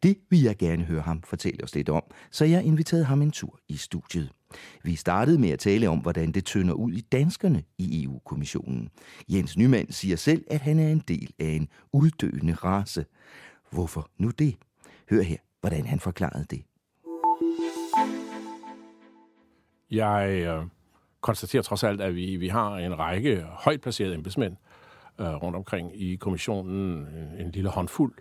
[0.02, 3.30] Det vil jeg gerne høre ham fortælle os lidt om, så jeg inviterede ham en
[3.30, 4.30] tur i studiet.
[4.84, 8.88] Vi startede med at tale om, hvordan det tynder ud i danskerne i EU-kommissionen.
[9.28, 13.04] Jens Nymand siger selv, at han er en del af en uddøende race.
[13.70, 14.56] Hvorfor nu det?
[15.10, 16.64] Hør her, hvordan han forklarede det.
[19.90, 20.66] Jeg øh,
[21.20, 24.56] konstaterer trods alt, at vi, vi har en række højt placerede embedsmænd
[25.20, 26.90] øh, rundt omkring i kommissionen.
[26.96, 28.14] En, en lille håndfuld.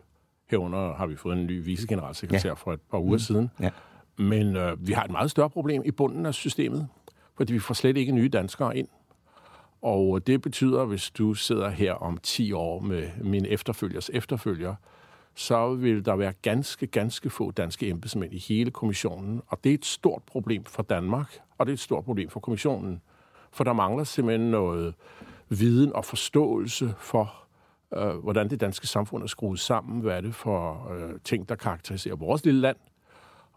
[0.50, 2.54] Herunder har vi fået en ny vicegeneralsekretær ja.
[2.54, 3.20] for et par uger mm.
[3.20, 3.50] siden.
[3.60, 3.70] Ja.
[4.18, 6.88] Men øh, vi har et meget større problem i bunden af systemet,
[7.38, 8.88] fordi vi får slet ikke nye danskere ind.
[9.82, 14.76] Og det betyder, hvis du sidder her om 10 år med min efterfølgers efterfølger,
[15.40, 19.42] så vil der være ganske, ganske få danske embedsmænd i hele kommissionen.
[19.48, 22.40] Og det er et stort problem for Danmark, og det er et stort problem for
[22.40, 23.02] kommissionen.
[23.52, 24.96] For der mangler simpelthen noget
[25.50, 27.34] viden og forståelse for,
[27.96, 30.02] øh, hvordan det danske samfund er skruet sammen.
[30.02, 32.78] Hvad er det for øh, ting, der karakteriserer vores lille land?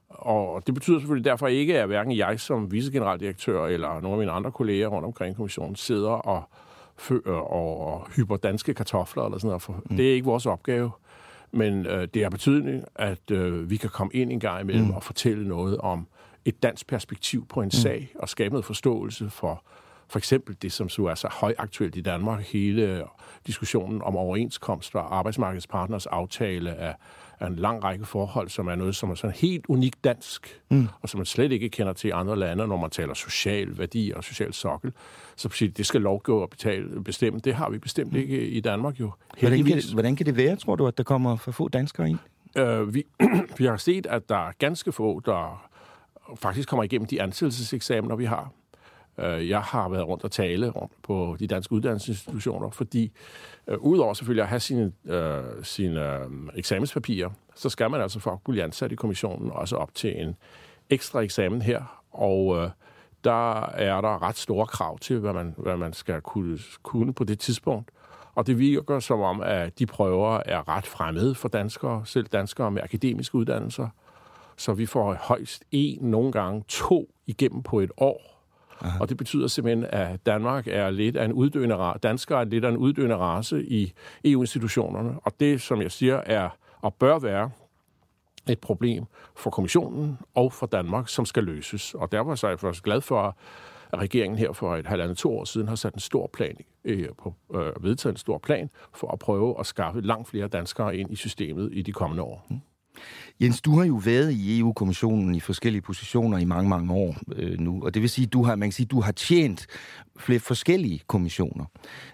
[0.08, 4.32] Og det betyder selvfølgelig derfor ikke, at hverken jeg som vicegeneraldirektør eller nogle af mine
[4.32, 6.42] andre kolleger rundt omkring kommissionen sidder og,
[6.96, 9.62] fører og hyper danske kartofler eller sådan noget.
[9.62, 9.96] For mm.
[9.96, 10.90] Det er ikke vores opgave.
[11.52, 14.90] Men øh, det er betydning, at øh, vi kan komme ind en gang imellem mm.
[14.90, 16.06] og fortælle noget om
[16.44, 17.70] et dansk perspektiv på en mm.
[17.70, 19.64] sag og skabe noget forståelse for
[20.08, 23.04] for eksempel det, som så er så højaktuelt i Danmark, hele
[23.46, 26.94] diskussionen om overenskomst og arbejdsmarkedspartners aftale af,
[27.42, 30.88] af en lang række forhold, som er noget, som er sådan helt unikt dansk, mm.
[31.02, 34.12] og som man slet ikke kender til i andre lande, når man taler social værdi
[34.16, 34.92] og social sokkel.
[35.36, 37.40] Så præcis, det skal lovgå og betale, bestemme.
[37.40, 39.10] Det har vi bestemt ikke i Danmark jo.
[39.40, 42.10] Hvordan kan, det, hvordan kan det være, tror du, at der kommer for få danskere
[42.10, 42.18] ind?
[42.56, 43.04] Øh, vi,
[43.58, 45.68] vi har set, at der er ganske få, der
[46.34, 48.52] faktisk kommer igennem de ansættelseseksamener, vi har.
[49.18, 53.12] Øh, jeg har været rundt og tale rundt på de danske uddannelsesinstitutioner, fordi
[53.66, 58.30] øh, udover selvfølgelig at have sine, øh, sine øh, eksamenspapirer, så skal man altså for
[58.30, 60.36] at blive ansat i kommissionen også op til en
[60.90, 62.70] ekstra eksamen her, og øh,
[63.24, 67.24] der er der ret store krav til, hvad man, hvad man skal kunne, kunne på
[67.24, 67.90] det tidspunkt.
[68.34, 72.70] Og det virker som om, at de prøver er ret fremmede for danskere, selv danskere
[72.70, 73.88] med akademiske uddannelser.
[74.56, 78.31] Så vi får højst en, nogle gange to igennem på et år.
[78.80, 78.98] Aha.
[79.00, 82.64] Og det betyder simpelthen, at Danmark er lidt af en uddøende race, danskere er lidt
[82.64, 83.92] af en uddøende race i
[84.24, 85.20] EU-institutionerne.
[85.22, 86.48] Og det, som jeg siger, er
[86.80, 87.50] og bør være
[88.48, 89.04] et problem
[89.36, 91.94] for kommissionen og for Danmark, som skal løses.
[91.94, 93.36] Og derfor så er jeg først glad for,
[93.92, 97.08] at regeringen her for et halvandet to år siden har sat en stor plan, øh,
[97.18, 101.12] på, øh, vedtaget en stor plan for at prøve at skaffe langt flere danskere ind
[101.12, 102.46] i systemet i de kommende år.
[102.50, 102.60] Mm.
[103.40, 107.58] Jens, du har jo været i EU-kommissionen i forskellige positioner i mange, mange år øh,
[107.58, 109.66] nu, og det vil sige, du har, man kan sige, du har tjent
[110.18, 111.64] flere forskellige kommissioner.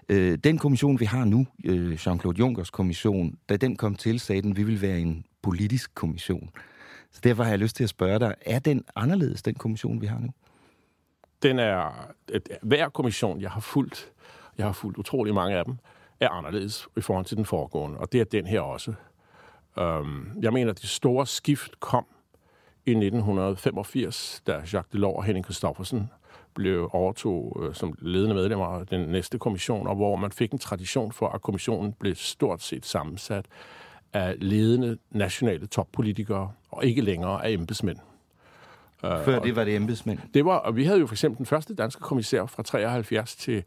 [0.09, 4.41] Øh, den kommission, vi har nu, øh, Jean-Claude Junckers kommission, da den kom til, sagde
[4.41, 6.49] den, vi vil være en politisk kommission.
[7.11, 10.05] Så derfor har jeg lyst til at spørge dig, er den anderledes, den kommission, vi
[10.05, 10.29] har nu?
[11.43, 14.11] Den er, et, hver kommission, jeg har fulgt,
[14.57, 15.75] jeg har fulgt utrolig mange af dem,
[16.19, 18.93] er anderledes i forhold til den foregående, og det er den her også.
[19.79, 22.05] Um, jeg mener, at det store skift kom
[22.85, 26.09] i 1985, da Jacques Delors og Henning Christoffersen
[26.55, 30.59] blev overtog øh, som ledende medlemmer af den næste kommission, og hvor man fik en
[30.59, 33.45] tradition for, at kommissionen blev stort set sammensat
[34.13, 37.97] af ledende nationale toppolitikere, og ikke længere af embedsmænd.
[39.05, 40.19] Øh, Før det var det embedsmænd?
[40.33, 43.63] Det var, og vi havde jo for eksempel den første danske kommissær fra 73 til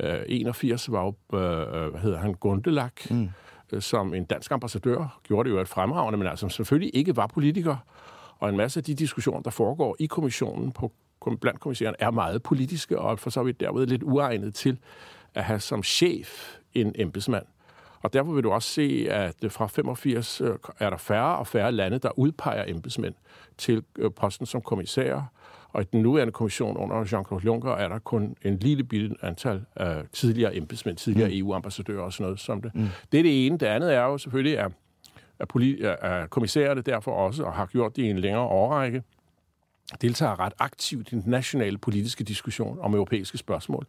[0.00, 3.30] øh, 81, var jo, øh, hvad hedder han, Gundelak, mm
[3.80, 7.76] som en dansk ambassadør, gjorde det jo et fremragende, men altså selvfølgelig ikke var politiker.
[8.38, 10.92] Og en masse af de diskussioner, der foregår i kommissionen på,
[11.40, 14.78] blandt kommissæren, er meget politiske, og for så vidt derved lidt uegnet til
[15.34, 17.46] at have som chef en embedsmand.
[18.02, 21.72] Og derfor vil du også se, at fra 85 øh, er der færre og færre
[21.72, 23.14] lande, der udpeger embedsmænd
[23.58, 25.32] til øh, posten som kommissær.
[25.72, 29.64] Og i den nuværende kommission under Jean-Claude Juncker er der kun en lille bitte antal
[29.76, 31.36] af tidligere embedsmænd, tidligere mm.
[31.36, 32.74] EU-ambassadører og sådan noget som det.
[32.74, 32.88] Mm.
[33.12, 33.58] Det er det ene.
[33.58, 34.72] Det andet er jo selvfølgelig, at,
[35.38, 39.02] at, poli- at kommissærerne derfor også, og har gjort det i en længere årrække,
[40.00, 43.86] deltager ret aktivt i den nationale politiske diskussion om europæiske spørgsmål.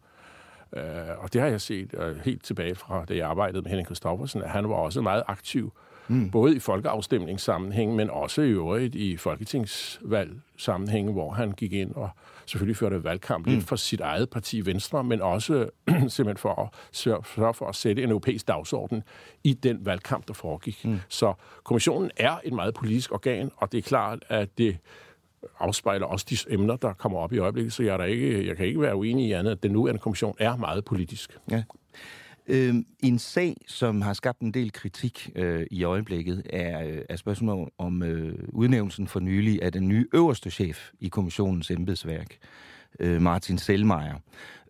[0.72, 0.82] Uh,
[1.18, 4.42] og det har jeg set uh, helt tilbage fra, da jeg arbejdede med Henning Christoffersen,
[4.42, 5.72] at han var også meget aktiv
[6.08, 6.30] Mm.
[6.30, 12.10] Både i folkeafstemningssammenhæng, men også i øvrigt i folketingsvalg sammenhæng, hvor han gik ind og
[12.46, 13.52] selvfølgelig førte valgkamp mm.
[13.52, 18.02] lidt for sit eget parti Venstre, men også simpelthen for at sørge for at sætte
[18.02, 19.02] en europæisk dagsorden
[19.44, 20.84] i den valgkamp, der foregik.
[20.84, 21.00] Mm.
[21.08, 21.34] Så
[21.64, 24.78] kommissionen er et meget politisk organ, og det er klart, at det
[25.58, 28.56] afspejler også de emner, der kommer op i øjeblikket, så jeg, er der ikke, jeg
[28.56, 31.38] kan ikke være uenig i andet, at den nuværende kommission er meget politisk.
[31.50, 31.62] Ja.
[32.46, 37.16] Øh, en sag, som har skabt en del kritik øh, i øjeblikket, er, øh, er
[37.16, 42.38] spørgsmålet om øh, udnævnelsen for nylig af den nye øverste chef i kommissionens embedsværk,
[43.00, 44.14] øh, Martin Selmayr.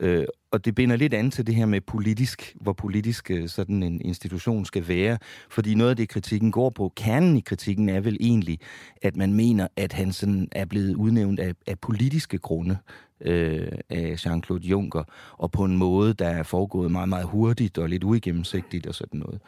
[0.01, 3.83] Øh, og det binder lidt an til det her med politisk, hvor politisk øh, sådan
[3.83, 5.19] en institution skal være.
[5.51, 8.59] Fordi noget af det, kritikken går på, kernen i kritikken er vel egentlig,
[9.03, 12.79] at man mener, at han sådan er blevet udnævnt af, af politiske grunde
[13.21, 15.05] øh, af Jean-Claude Juncker,
[15.39, 19.21] og på en måde, der er foregået meget, meget hurtigt og lidt uigennemsigtigt og sådan
[19.21, 19.41] noget.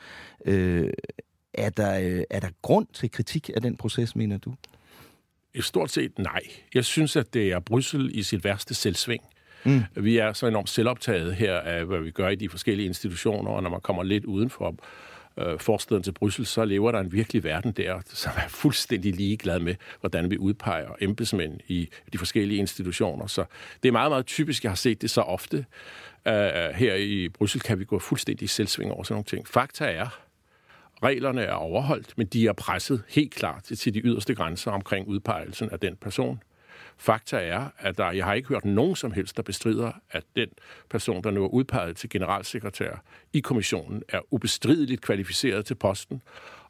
[0.46, 0.92] Øh,
[1.54, 4.54] er, der, øh, er der grund til kritik af den proces, mener du?
[5.60, 6.40] Stort set nej.
[6.74, 9.22] Jeg synes, at det er Bryssel i sit værste selvsving.
[9.64, 9.82] Mm.
[9.96, 13.62] Vi er så enormt selvoptaget her af, hvad vi gør i de forskellige institutioner, og
[13.62, 14.76] når man kommer lidt uden for
[15.38, 19.60] øh, forsteden til Bryssel, så lever der en virkelig verden der, som er fuldstændig ligeglad
[19.60, 23.26] med, hvordan vi udpeger embedsmænd i de forskellige institutioner.
[23.26, 23.44] Så
[23.82, 25.64] det er meget, meget typisk, jeg har set det så ofte.
[26.26, 26.32] Uh,
[26.74, 29.48] her i Bryssel kan vi gå fuldstændig selvsving over sådan nogle ting.
[29.48, 30.20] Fakta er,
[31.04, 35.70] reglerne er overholdt, men de er presset helt klart til de yderste grænser omkring udpegelsen
[35.70, 36.42] af den person.
[36.96, 40.48] Fakta er, at der, jeg har ikke hørt nogen som helst, der bestrider, at den
[40.90, 46.22] person, der nu er udpeget til generalsekretær i kommissionen, er ubestrideligt kvalificeret til posten.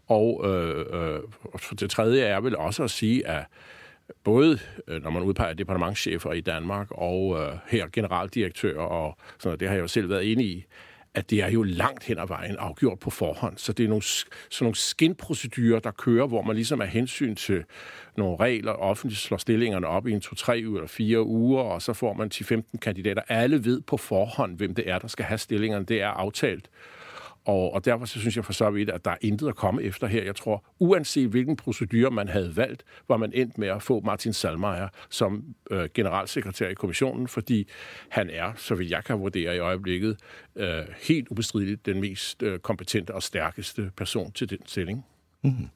[0.06, 1.20] Og øh, øh,
[1.80, 3.44] det tredje er vel også at sige, at
[4.24, 9.60] både øh, når man udpeger departementchefer i Danmark og øh, her generaldirektører, og sådan noget,
[9.60, 10.64] det har jeg jo selv været inde i,
[11.14, 13.58] at det er jo langt hen ad vejen afgjort på forhånd.
[13.58, 17.64] Så det er nogle, sådan nogle skinprocedurer, der kører, hvor man ligesom er hensyn til
[18.16, 21.92] nogle regler, offentligt slår stillingerne op i en to, tre eller fire uger, og så
[21.92, 23.22] får man 10-15 kandidater.
[23.28, 25.84] Alle ved på forhånd, hvem det er, der skal have stillingerne.
[25.84, 26.68] Det er aftalt.
[27.44, 29.82] Og, og derfor så synes jeg for så vidt, at der er intet at komme
[29.82, 30.24] efter her.
[30.24, 34.32] Jeg tror, uanset hvilken procedure man havde valgt, var man endt med at få Martin
[34.32, 37.68] Salmeier som øh, generalsekretær i kommissionen, fordi
[38.08, 40.16] han er, så vil jeg kan vurdere i øjeblikket,
[40.56, 45.04] øh, helt ubestrideligt den mest øh, kompetente og stærkeste person til den stilling.
[45.42, 45.68] Mm-hmm.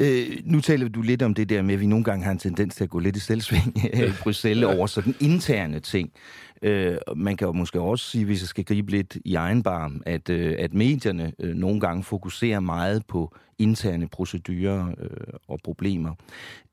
[0.00, 2.38] Øh, nu taler du lidt om det der med, at vi nogle gange har en
[2.38, 6.12] tendens til at gå lidt i selvsving i Bruxelles over sådan interne ting.
[6.62, 10.02] Øh, man kan jo måske også sige, hvis jeg skal gribe lidt i egen barm,
[10.06, 15.10] at, øh, at medierne øh, nogle gange fokuserer meget på interne procedurer øh,
[15.48, 16.14] og problemer.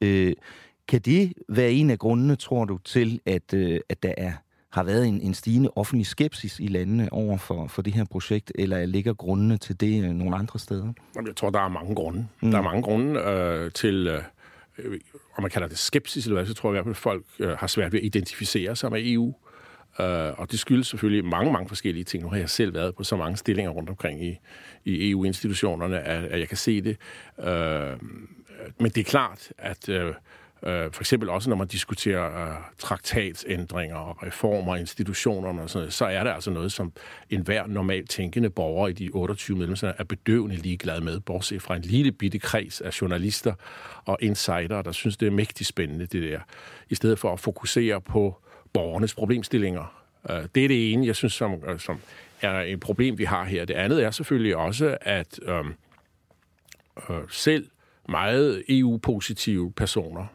[0.01, 0.33] Øh,
[0.87, 4.31] Kan det være en af grundene, tror du, til at, øh, at der er,
[4.69, 8.51] har været en, en stigende offentlig skepsis i landene over for, for det her projekt,
[8.55, 10.93] eller ligger grundene til det øh, nogle andre steder?
[11.15, 12.27] Jeg tror, der er mange grunde.
[12.41, 12.51] Mm.
[12.51, 14.99] Der er mange grunde øh, til, øh,
[15.35, 17.25] om man kalder det skepsis eller hvad, så tror jeg i hvert fald, at folk
[17.39, 19.33] øh, har svært ved at identificere sig med EU.
[19.99, 22.23] Uh, og det skyldes selvfølgelig mange, mange forskellige ting.
[22.23, 24.39] Nu har jeg selv været på så mange stillinger rundt omkring i,
[24.85, 26.97] i EU-institutionerne, at, at jeg kan se det.
[27.37, 27.45] Uh,
[28.79, 30.13] men det er klart, at uh,
[30.63, 35.93] for eksempel også når man diskuterer uh, traktatsændringer og reformer af institutionerne og sådan noget,
[35.93, 36.93] så er det altså noget, som
[37.29, 41.81] enhver normalt tænkende borger i de 28 medlemslande er bedøvende ligeglad med, bortset fra en
[41.81, 43.53] lille bitte kreds af journalister
[44.05, 46.39] og insider, der synes, det er mægtig spændende, det der.
[46.89, 50.03] I stedet for at fokusere på borgernes problemstillinger.
[50.29, 51.99] Øh, det er det ene, jeg synes, som, øh, som
[52.41, 53.65] er et problem, vi har her.
[53.65, 55.73] Det andet er selvfølgelig også, at øhm,
[57.09, 57.67] øh, selv
[58.09, 60.25] meget EU-positive personer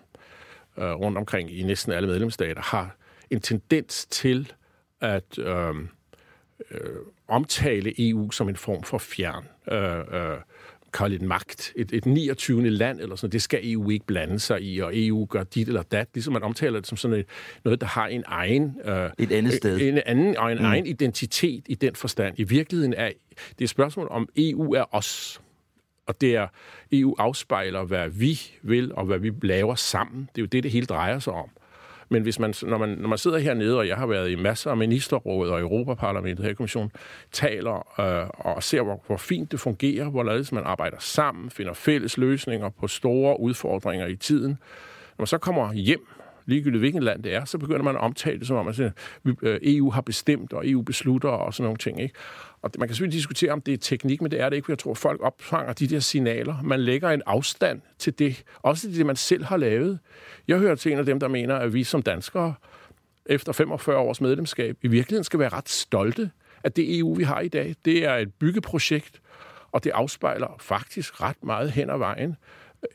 [0.78, 2.96] øh, rundt omkring i næsten alle medlemsstater har
[3.30, 4.52] en tendens til
[5.00, 5.74] at øh,
[6.70, 6.96] øh,
[7.28, 9.44] omtale EU som en form for fjern.
[9.70, 10.38] Øh, øh,
[10.92, 12.70] kalde et magt, et, et 29.
[12.70, 15.82] land eller sådan det skal EU ikke blande sig i, og EU gør dit eller
[15.82, 17.26] dat, ligesom man omtaler det som sådan et,
[17.64, 18.76] noget, der har en egen...
[18.84, 19.80] Øh, et andet sted.
[19.80, 20.64] En, anden, og en mm.
[20.64, 22.34] egen identitet i den forstand.
[22.38, 23.10] I virkeligheden er
[23.58, 25.40] det et spørgsmål om EU er os.
[26.06, 26.46] Og det er,
[26.92, 30.20] EU afspejler, hvad vi vil, og hvad vi laver sammen.
[30.20, 31.50] Det er jo det, det hele drejer sig om.
[32.08, 34.70] Men hvis man, når, man, når man sidder hernede, og jeg har været i masser
[34.70, 36.92] af ministerråd og Europaparlamentet her i kommissionen,
[37.32, 42.18] taler øh, og ser, hvor, hvor fint det fungerer, hvorledes man arbejder sammen, finder fælles
[42.18, 44.50] løsninger på store udfordringer i tiden.
[44.50, 46.06] Når man så kommer hjem,
[46.48, 48.80] ligegyldigt hvilket land det er, så begynder man at omtale det som om, at
[49.42, 52.00] EU øh, har bestemt, og EU beslutter og sådan nogle ting.
[52.02, 52.14] Ikke?
[52.62, 54.72] Og man kan selvfølgelig diskutere, om det er teknik, men det er det ikke, for
[54.72, 56.62] jeg tror, folk opfanger de der signaler.
[56.62, 58.44] Man lægger en afstand til det.
[58.62, 59.98] Også det, man selv har lavet.
[60.48, 62.54] Jeg hører til en af dem, der mener, at vi som danskere,
[63.26, 66.30] efter 45 års medlemskab, i virkeligheden skal være ret stolte
[66.64, 67.74] at det EU, vi har i dag.
[67.84, 69.20] Det er et byggeprojekt,
[69.72, 72.36] og det afspejler faktisk ret meget hen ad vejen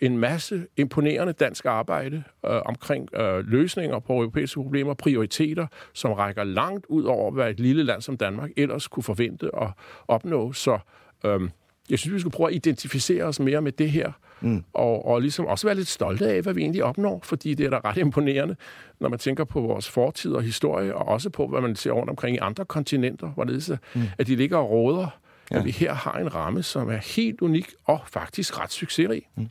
[0.02, 6.44] en masse imponerende dansk arbejde øh, omkring øh, løsninger på europæiske problemer, prioriteter, som rækker
[6.44, 9.68] langt ud over, hvad et lille land som Danmark ellers kunne forvente at
[10.08, 10.54] opnå.
[10.54, 10.80] Så
[11.26, 11.50] øh,
[11.90, 14.64] jeg synes, vi skulle prøve at identificere os mere med det her, mm.
[14.74, 17.70] og, og ligesom også være lidt stolte af, hvad vi egentlig opnår, fordi det er
[17.70, 18.56] da ret imponerende,
[19.00, 22.10] når man tænker på vores fortid og historie, og også på, hvad man ser rundt
[22.10, 24.02] omkring i andre kontinenter, hvor det mm.
[24.18, 25.20] at de ligger og råder
[25.54, 25.60] ja.
[25.60, 29.22] at vi her har en ramme, som er helt unik og faktisk ret succesrig.
[29.36, 29.50] Mm.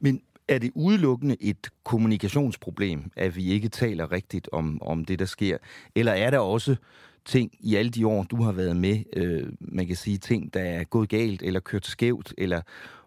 [0.00, 5.24] Men er det udelukkende et kommunikationsproblem, at vi ikke taler rigtigt om, om det, der
[5.24, 5.58] sker?
[5.94, 6.76] Eller er der også
[7.24, 10.60] ting i alle de år, du har været med, øh, man kan sige ting, der
[10.60, 12.60] er gået galt eller kørt skævt, eller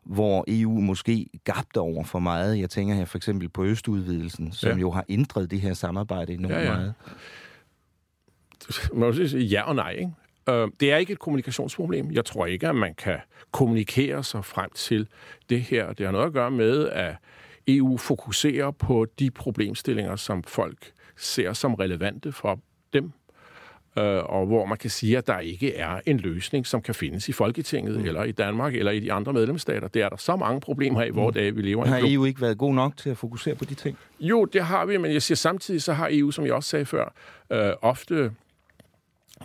[0.04, 2.60] hvor EU måske gabte over for meget.
[2.60, 4.78] Jeg tænker her for eksempel på østudvidelsen, som ja.
[4.78, 6.76] jo har ændret det her samarbejde enormt ja, ja.
[6.76, 6.94] meget.
[8.94, 10.12] Man må sige ja og nej, ikke?
[10.50, 12.12] Øh, det er ikke et kommunikationsproblem.
[12.12, 13.18] Jeg tror ikke, at man kan
[13.52, 15.08] kommunikere sig frem til
[15.50, 15.94] det her.
[15.94, 17.16] Det har noget at gøre med, at
[17.68, 22.60] EU fokuserer på de problemstillinger, som folk ser som relevante for
[22.94, 23.12] dem,
[23.98, 27.30] øh, og hvor man kan sige, at der ikke er en løsning, som kan findes
[27.30, 28.06] i Folketinget, mm.
[28.06, 29.88] eller i Danmark, eller i de andre medlemsstater.
[29.88, 31.38] Det er der så mange problemer af, hvor mm.
[31.40, 31.90] er, vi lever i.
[31.90, 33.98] Har EU ikke været god nok til at fokusere på de ting?
[34.20, 36.86] Jo, det har vi, men jeg siger samtidig, så har EU, som jeg også sagde
[36.86, 37.14] før,
[37.52, 38.32] øh, ofte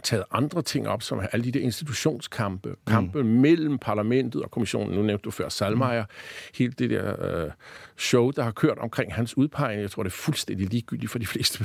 [0.03, 3.29] taget andre ting op, som alle de der institutionskampe, kampe mm.
[3.29, 4.95] mellem parlamentet og kommissionen.
[4.95, 6.09] Nu nævnte du før Salmeier, mm.
[6.55, 7.51] helt det der uh,
[7.97, 9.83] show, der har kørt omkring hans udpegning.
[9.83, 11.65] Jeg tror, det er fuldstændig ligegyldigt for de fleste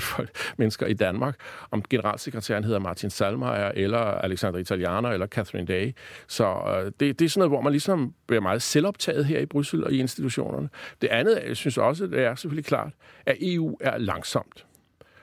[0.57, 1.35] mennesker i Danmark,
[1.71, 5.95] om generalsekretæren hedder Martin Salmeier, eller Alexander Italianer, eller Catherine Day.
[6.27, 9.45] Så uh, det, det er sådan noget, hvor man ligesom bliver meget selvoptaget her i
[9.45, 10.69] Bryssel og i institutionerne.
[11.01, 12.93] Det andet, jeg synes også, det er selvfølgelig klart,
[13.25, 14.65] at EU er langsomt.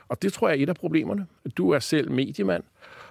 [0.09, 1.27] Og det tror jeg er et af problemerne.
[1.57, 2.63] Du er selv mediemand,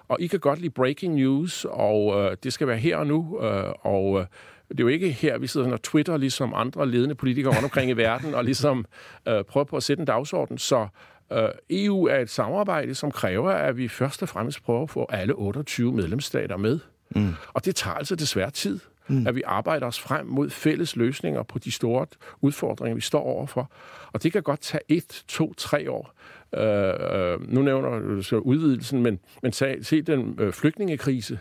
[0.10, 3.40] og I kan godt lide breaking news, og øh, det skal være her og nu,
[3.42, 4.26] øh, og øh,
[4.70, 7.92] det er jo ikke her, vi sidder og Twitter, ligesom andre ledende politikere rundt omkring
[7.92, 8.86] i verden, og ligesom
[9.28, 10.58] øh, prøver på at sætte en dagsorden.
[10.58, 10.88] Så
[11.32, 15.06] øh, EU er et samarbejde, som kræver, at vi først og fremmest prøver at få
[15.10, 16.80] alle 28 medlemsstater med.
[17.10, 17.34] Mm.
[17.54, 19.28] Og det tager altså desværre tid, mm.
[19.28, 22.06] at vi arbejder os frem mod fælles løsninger på de store
[22.42, 23.72] udfordringer, vi står overfor.
[24.12, 26.14] Og det kan godt tage et, to, tre år.
[26.58, 31.40] Øh, øh, nu nævner så udvidelsen, men, men se, se den øh, flygtningekrise.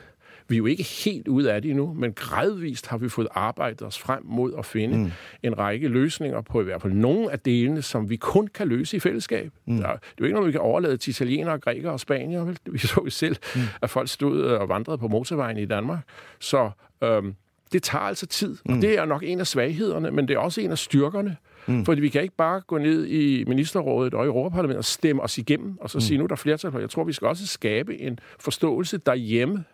[0.49, 3.83] Vi er jo ikke helt ud af det endnu, men gradvist har vi fået arbejdet
[3.83, 5.11] os frem mod at finde mm.
[5.43, 8.97] en række løsninger på i hvert fald nogle af delene, som vi kun kan løse
[8.97, 9.53] i fællesskab.
[9.67, 9.77] Mm.
[9.77, 12.45] Der, det er jo ikke noget, vi kan overlade til italienere, grækere og spanier.
[12.45, 12.59] Vel?
[12.67, 13.61] Vi så jo selv, mm.
[13.83, 15.99] at folk stod og vandrede på motorvejen i Danmark.
[16.39, 16.71] Så
[17.05, 17.35] øhm,
[17.73, 18.81] det tager altså tid, og mm.
[18.81, 21.37] det er nok en af svaghederne, men det er også en af styrkerne.
[21.69, 21.85] Mm.
[21.85, 25.79] Fordi vi kan ikke bare gå ned i ministerrådet og Europaparlamentet og stemme os igennem,
[25.81, 26.01] og så mm.
[26.01, 26.79] sige, nu er der flertal for.
[26.79, 29.65] Jeg tror, vi skal også skabe en forståelse derhjemme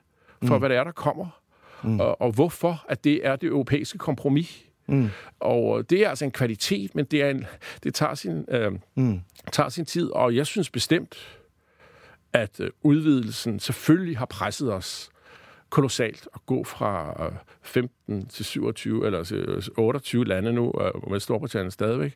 [0.45, 0.59] for, mm.
[0.59, 1.27] hvad det er, der kommer.
[1.85, 2.01] Mm.
[2.01, 4.65] Og, og hvorfor at det er det europæiske kompromis.
[4.87, 5.09] Mm.
[5.41, 7.47] Og det er altså en kvalitet, men det, er en,
[7.83, 9.21] det tager, sin, øh, mm.
[9.53, 10.11] tager sin tid.
[10.11, 11.39] Og jeg synes bestemt,
[12.33, 15.11] at øh, udvidelsen selvfølgelig har presset os
[15.75, 21.21] kolossalt at gå fra øh, 15 til 27 eller 28 øh, lande nu, øh, med
[21.21, 22.15] Storbritannien stadigvæk.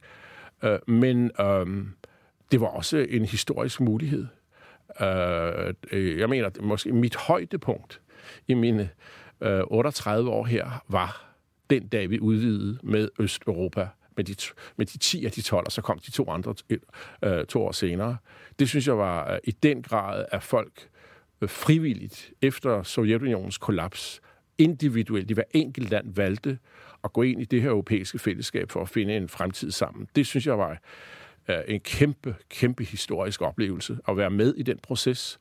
[0.86, 1.88] Men øhm,
[2.52, 4.26] det var også en historisk mulighed.
[5.92, 8.00] Jeg mener, at måske mit højdepunkt
[8.48, 8.88] i mine
[9.40, 11.34] 38 år her var
[11.70, 14.34] den dag, vi udvidede med Østeuropa med de,
[14.76, 16.54] med de 10 af de 12, og så kom de to andre
[17.44, 18.16] to år senere.
[18.58, 20.88] Det synes jeg var i den grad, at folk
[21.46, 24.20] frivilligt efter Sovjetunionens kollaps,
[24.58, 26.58] individuelt i hver enkelt land valgte
[27.04, 30.08] at gå ind i det her europæiske fællesskab for at finde en fremtid sammen.
[30.16, 30.78] Det synes jeg var
[31.48, 35.38] øh, en kæmpe, kæmpe historisk oplevelse at være med i den proces.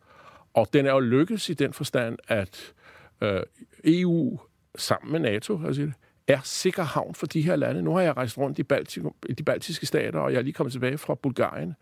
[0.53, 2.73] Og den er jo lykkes i den forstand, at
[3.21, 3.41] øh,
[3.83, 4.39] EU
[4.77, 5.91] sammen med NATO altså,
[6.27, 7.81] er sikker havn for de her lande.
[7.81, 10.53] Nu har jeg rejst rundt i, Balti, i de baltiske stater, og jeg er lige
[10.53, 11.73] kommet tilbage fra Bulgarien.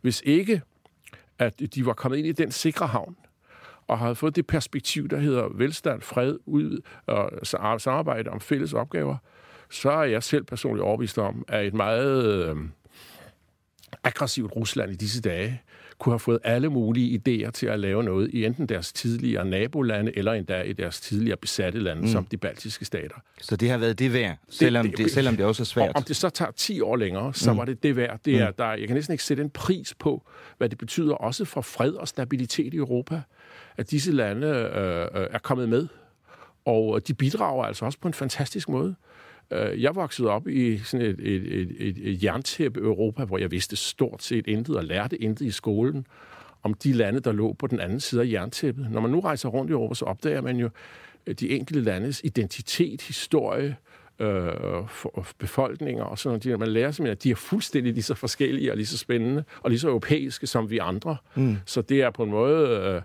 [0.00, 0.62] Hvis ikke
[1.38, 3.16] at de var kommet ind i den sikre havn,
[3.88, 7.30] og har fået det perspektiv, der hedder velstand, fred, ud og
[7.80, 9.16] samarbejde om fælles opgaver,
[9.70, 12.56] så er jeg selv personligt overbevist om, at et meget øh,
[14.04, 15.62] aggressivt Rusland i disse dage
[15.98, 20.18] kunne have fået alle mulige idéer til at lave noget i enten deres tidligere nabolande,
[20.18, 22.08] eller endda i deres tidligere besatte lande, mm.
[22.08, 23.16] som de baltiske stater.
[23.40, 25.92] Så det har været det værd, selvom det, det, selvom det også er svært?
[25.94, 27.58] Om det så tager 10 år længere, så mm.
[27.58, 28.20] var det det værd.
[28.24, 28.54] Det er, mm.
[28.58, 30.28] der, jeg kan næsten ikke sætte en pris på,
[30.58, 33.22] hvad det betyder også for fred og stabilitet i Europa
[33.78, 35.88] at disse lande øh, øh, er kommet med.
[36.64, 38.94] Og de bidrager altså også på en fantastisk måde.
[39.50, 43.50] Øh, jeg voksede op i sådan et, et, et, et, et jerntæppe Europa, hvor jeg
[43.50, 46.06] vidste stort set intet og lærte intet i skolen
[46.62, 48.90] om de lande, der lå på den anden side af jerntæppet.
[48.90, 50.70] Når man nu rejser rundt i Europa, så opdager man jo
[51.40, 53.76] de enkelte landes identitet, historie,
[54.18, 56.60] øh, for, befolkninger og sådan noget.
[56.60, 59.70] Man lærer simpelthen, at de er fuldstændig lige så forskellige og lige så spændende og
[59.70, 61.16] lige så europæiske som vi andre.
[61.34, 61.56] Mm.
[61.66, 62.68] Så det er på en måde...
[62.68, 63.02] Øh,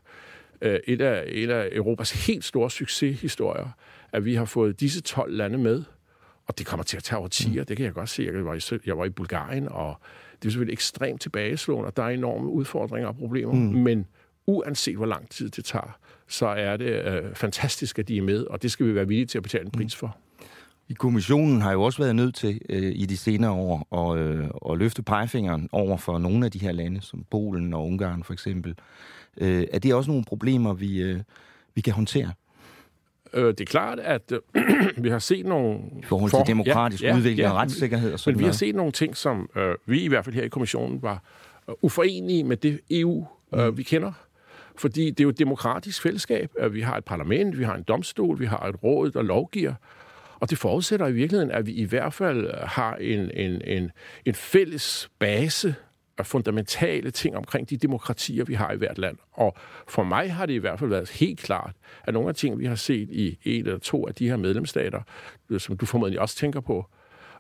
[0.62, 3.70] øh, et, af, et af Europas helt store succeshistorier,
[4.12, 5.84] at vi har fået disse 12 lande med.
[6.48, 7.66] Og det kommer til at tage årtier, mm.
[7.66, 8.24] det kan jeg godt se.
[8.34, 9.96] Jeg var i, jeg var i Bulgarien, og
[10.42, 13.54] det er selvfølgelig ekstremt tilbageslående, og der er enorme udfordringer og problemer.
[13.54, 13.60] Mm.
[13.60, 14.06] Men
[14.48, 18.44] uanset hvor lang tid det tager, så er det øh, fantastisk, at de er med,
[18.44, 20.18] og det skal vi være villige til at betale en pris for.
[20.90, 24.48] I kommissionen har jo også været nødt til øh, i de senere år at, øh,
[24.72, 28.34] at løfte pegefingeren over for nogle af de her lande, som Polen og Ungarn for
[28.34, 28.76] eksempel.
[29.38, 31.20] Øh, er det også nogle problemer, vi, øh,
[31.76, 32.32] vi kan håndtere?
[33.34, 34.64] Øh, det er klart, at øh,
[35.04, 35.80] vi har set nogle...
[36.00, 38.52] I forhold til for, demokratisk ja, udvikling ja, og retssikkerhed og sådan Men vi har
[38.52, 41.24] set nogle ting, som øh, vi i hvert fald her i kommissionen var
[41.70, 43.78] øh, uforenige med det EU, øh, mm.
[43.78, 44.12] vi kender.
[44.76, 46.52] Fordi det er jo et demokratisk fællesskab.
[46.72, 49.74] Vi har et parlament, vi har en domstol, vi har et råd, der lovgiver.
[50.40, 53.92] Og det forudsætter i virkeligheden, at vi i hvert fald har en, en, en,
[54.26, 55.76] en fælles base
[56.24, 59.18] fundamentale ting omkring de demokratier, vi har i hvert land.
[59.32, 59.56] Og
[59.88, 62.66] for mig har det i hvert fald været helt klart, at nogle af ting, vi
[62.66, 65.02] har set i en eller to af de her medlemsstater,
[65.58, 66.86] som du formodentlig også tænker på,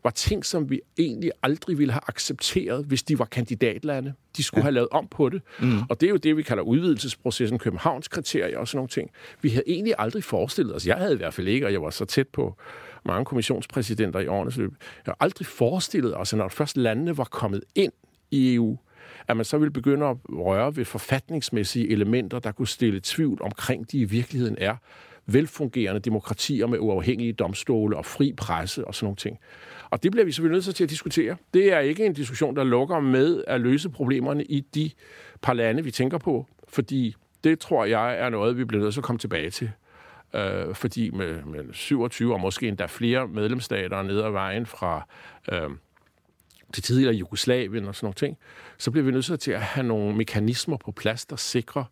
[0.04, 4.14] var ting, som vi egentlig aldrig ville have accepteret, hvis de var kandidatlande.
[4.38, 4.64] De skulle ja.
[4.64, 5.42] have lavet om på det.
[5.60, 5.80] Mm.
[5.90, 9.10] Og det er jo det, vi kalder udvidelsesprocessen, Københavns kriterier og sådan nogle ting.
[9.42, 11.90] Vi havde egentlig aldrig forestillet os, jeg havde i hvert fald ikke, og jeg var
[11.90, 12.58] så tæt på
[13.06, 17.24] mange kommissionspræsidenter i årenes løb, jeg har aldrig forestillet os, at når først landene var
[17.24, 17.92] kommet ind
[18.32, 18.78] i EU,
[19.28, 23.92] at man så ville begynde at røre ved forfatningsmæssige elementer, der kunne stille tvivl omkring
[23.92, 24.76] de i virkeligheden er
[25.26, 29.38] velfungerende demokratier med uafhængige domstole og fri presse og sådan nogle ting.
[29.90, 31.36] Og det bliver vi selvfølgelig nødt til at diskutere.
[31.54, 34.92] Det er ikke en diskussion, der lukker med at løse problemerne i de
[35.42, 39.00] par lande, vi tænker på, fordi det tror jeg er noget, vi bliver nødt til
[39.00, 39.72] at komme tilbage til.
[40.36, 45.08] Øh, fordi med, med 27 og måske endda flere medlemsstater ned ad vejen fra
[45.52, 45.70] øh,
[46.76, 48.38] det tidligere Jugoslavien og sådan nogle ting,
[48.78, 51.84] så bliver vi nødt til at have nogle mekanismer på plads, der sikrer,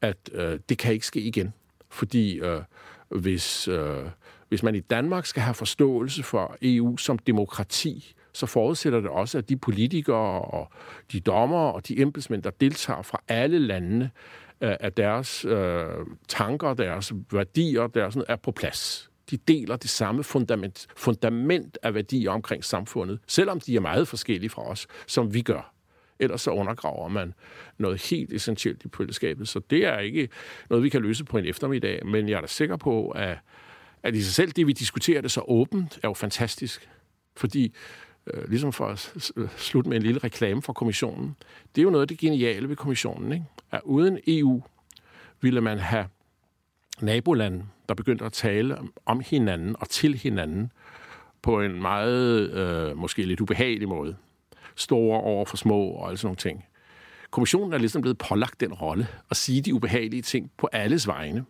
[0.00, 1.54] at øh, det kan ikke ske igen.
[1.90, 2.62] Fordi øh,
[3.08, 4.04] hvis, øh,
[4.48, 9.38] hvis man i Danmark skal have forståelse for EU som demokrati, så forudsætter det også,
[9.38, 10.70] at de politikere og
[11.12, 14.10] de dommer og de embedsmænd, der deltager fra alle landene,
[14.60, 15.86] øh, at deres øh,
[16.28, 22.30] tanker, deres værdier, deres, er på plads de deler det samme fundament, fundament af værdier
[22.30, 25.74] omkring samfundet, selvom de er meget forskellige fra os, som vi gør.
[26.18, 27.34] Ellers så undergraver man
[27.78, 29.48] noget helt essentielt i fællesskabet.
[29.48, 30.28] Så det er ikke
[30.70, 33.38] noget, vi kan løse på en eftermiddag, men jeg er da sikker på, at,
[34.02, 36.88] at i sig selv det, vi diskuterer det så åbent, er jo fantastisk.
[37.36, 37.74] Fordi,
[38.26, 41.36] øh, ligesom for at slutte med en lille reklame for kommissionen,
[41.74, 43.44] det er jo noget af det geniale ved kommissionen, ikke?
[43.70, 44.62] at uden EU
[45.40, 46.06] ville man have
[47.02, 50.72] nabolande, der begyndte at tale om hinanden og til hinanden
[51.42, 54.16] på en meget, øh, måske lidt ubehagelig måde.
[54.76, 56.64] Store over for små og alle sådan nogle ting.
[57.30, 61.44] Kommissionen er ligesom blevet pålagt den rolle at sige de ubehagelige ting på alles vegne.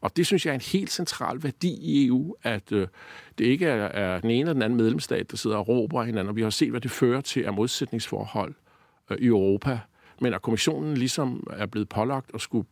[0.00, 2.88] Og det synes jeg er en helt central værdi i EU, at øh,
[3.38, 6.28] det ikke er, er den ene eller den anden medlemsstat, der sidder og råber hinanden.
[6.28, 8.54] Og vi har set, hvad det fører til af modsætningsforhold
[9.10, 9.80] øh, i Europa.
[10.20, 12.66] Men at kommissionen ligesom er blevet pålagt at skulle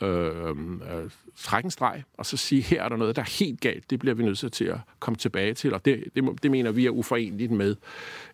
[0.00, 3.60] øh, øh, trække en streg, og så sige, her er der noget, der er helt
[3.60, 3.90] galt.
[3.90, 6.86] Det bliver vi nødt til at komme tilbage til, og det, det, det mener vi
[6.86, 7.76] er uforeneligt med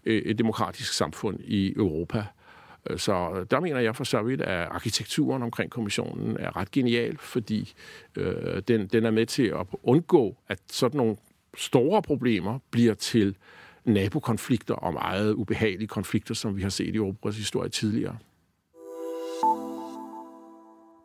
[0.04, 2.24] øh, et demokratisk samfund i Europa.
[2.90, 7.18] Øh, så der mener jeg for så vidt, at arkitekturen omkring kommissionen er ret genial,
[7.18, 7.72] fordi
[8.16, 11.16] øh, den, den er med til at undgå, at sådan nogle
[11.56, 13.36] store problemer bliver til
[13.84, 18.16] nabokonflikter og meget ubehagelige konflikter, som vi har set i Europas historie tidligere.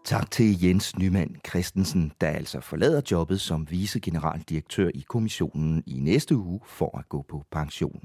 [0.08, 6.36] Tak til Jens Nyman Christensen, der altså forlader jobbet som vicegeneraldirektør i kommissionen i næste
[6.36, 8.03] uge for at gå på pension.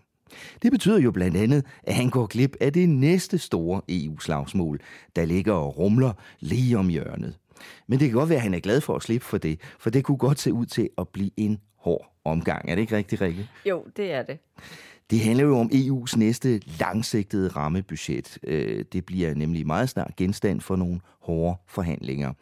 [0.63, 4.81] Det betyder jo blandt andet, at han går glip af det næste store EU-slagsmål,
[5.17, 7.39] der ligger og rumler lige om hjørnet.
[7.87, 9.91] Men det kan godt være, at han er glad for at slippe for det, for
[9.91, 12.71] det kunne godt se ud til at blive en hård omgang.
[12.71, 13.49] Er det ikke rigtigt, Rikke?
[13.67, 14.39] Jo, det er det.
[15.13, 18.39] Det handler jo om EU's næste langsigtede rammebudget.
[18.43, 22.33] Øh, det bliver nemlig meget snart genstand for nogle hårde forhandlinger.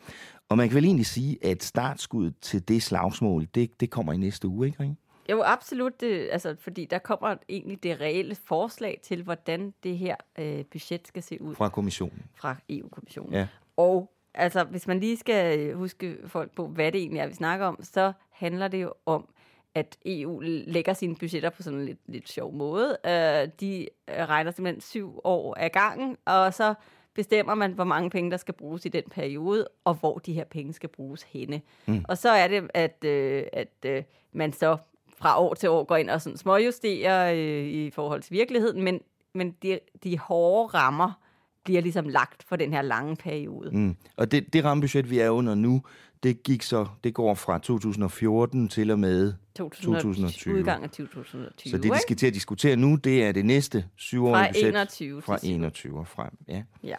[0.49, 4.17] Og man kan vel egentlig sige, at startskuddet til det slagsmål, det, det kommer i
[4.17, 4.97] næste uge, ikke Rikke?
[5.31, 6.01] Jo, absolut.
[6.01, 11.09] Det, altså, fordi der kommer egentlig det reelle forslag til, hvordan det her øh, budget
[11.09, 11.55] skal se ud.
[11.55, 12.23] Fra kommissionen.
[12.35, 13.35] Fra EU-kommissionen.
[13.35, 13.47] Ja.
[13.77, 17.67] Og altså, hvis man lige skal huske folk på, hvad det egentlig er, vi snakker
[17.67, 19.29] om, så handler det jo om,
[19.75, 22.97] at EU lægger sine budgetter på sådan en lidt, lidt sjov måde.
[23.07, 26.75] Øh, de regner simpelthen syv år af gangen, og så
[27.15, 30.45] bestemmer man, hvor mange penge, der skal bruges i den periode, og hvor de her
[30.45, 31.61] penge skal bruges henne.
[31.87, 32.05] Mm.
[32.09, 34.03] Og så er det, at, øh, at øh,
[34.33, 34.77] man så
[35.09, 39.01] fra år til år går ind og sådan småjusterer øh, i forhold til virkeligheden, men,
[39.33, 41.13] men de, de hårde rammer
[41.71, 43.71] bliver ligesom lagt for den her lange periode.
[43.73, 43.97] Mm.
[44.17, 45.83] Og det, det rammebudget, vi er under nu,
[46.23, 50.55] det gik så, det går fra 2014 til og med 2020.
[50.55, 51.71] Udgang af 2020.
[51.71, 54.75] Så det, de skal til at diskutere nu, det er det næste syvårige budget.
[54.75, 56.63] Fra 21 Fra 21 og frem, ja.
[56.85, 56.97] ja.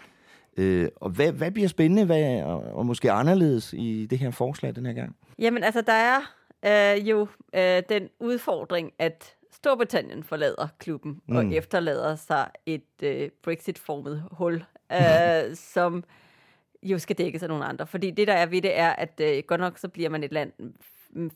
[0.57, 4.75] Øh, og hvad, hvad bliver spændende hvad, og, og måske anderledes i det her forslag
[4.75, 5.15] den her gang?
[5.39, 6.21] Jamen altså, der
[6.63, 11.35] er øh, jo øh, den udfordring, at Storbritannien forlader klubben mm.
[11.35, 14.53] og efterlader sig et øh, Brexit-formet hul,
[14.93, 16.03] øh, som
[16.83, 17.87] jo skal dækkes af nogle andre.
[17.87, 20.31] Fordi det, der er ved det, er, at øh, godt nok så bliver man et
[20.31, 20.51] land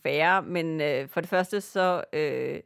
[0.03, 2.59] færre, men øh, for det første så øh,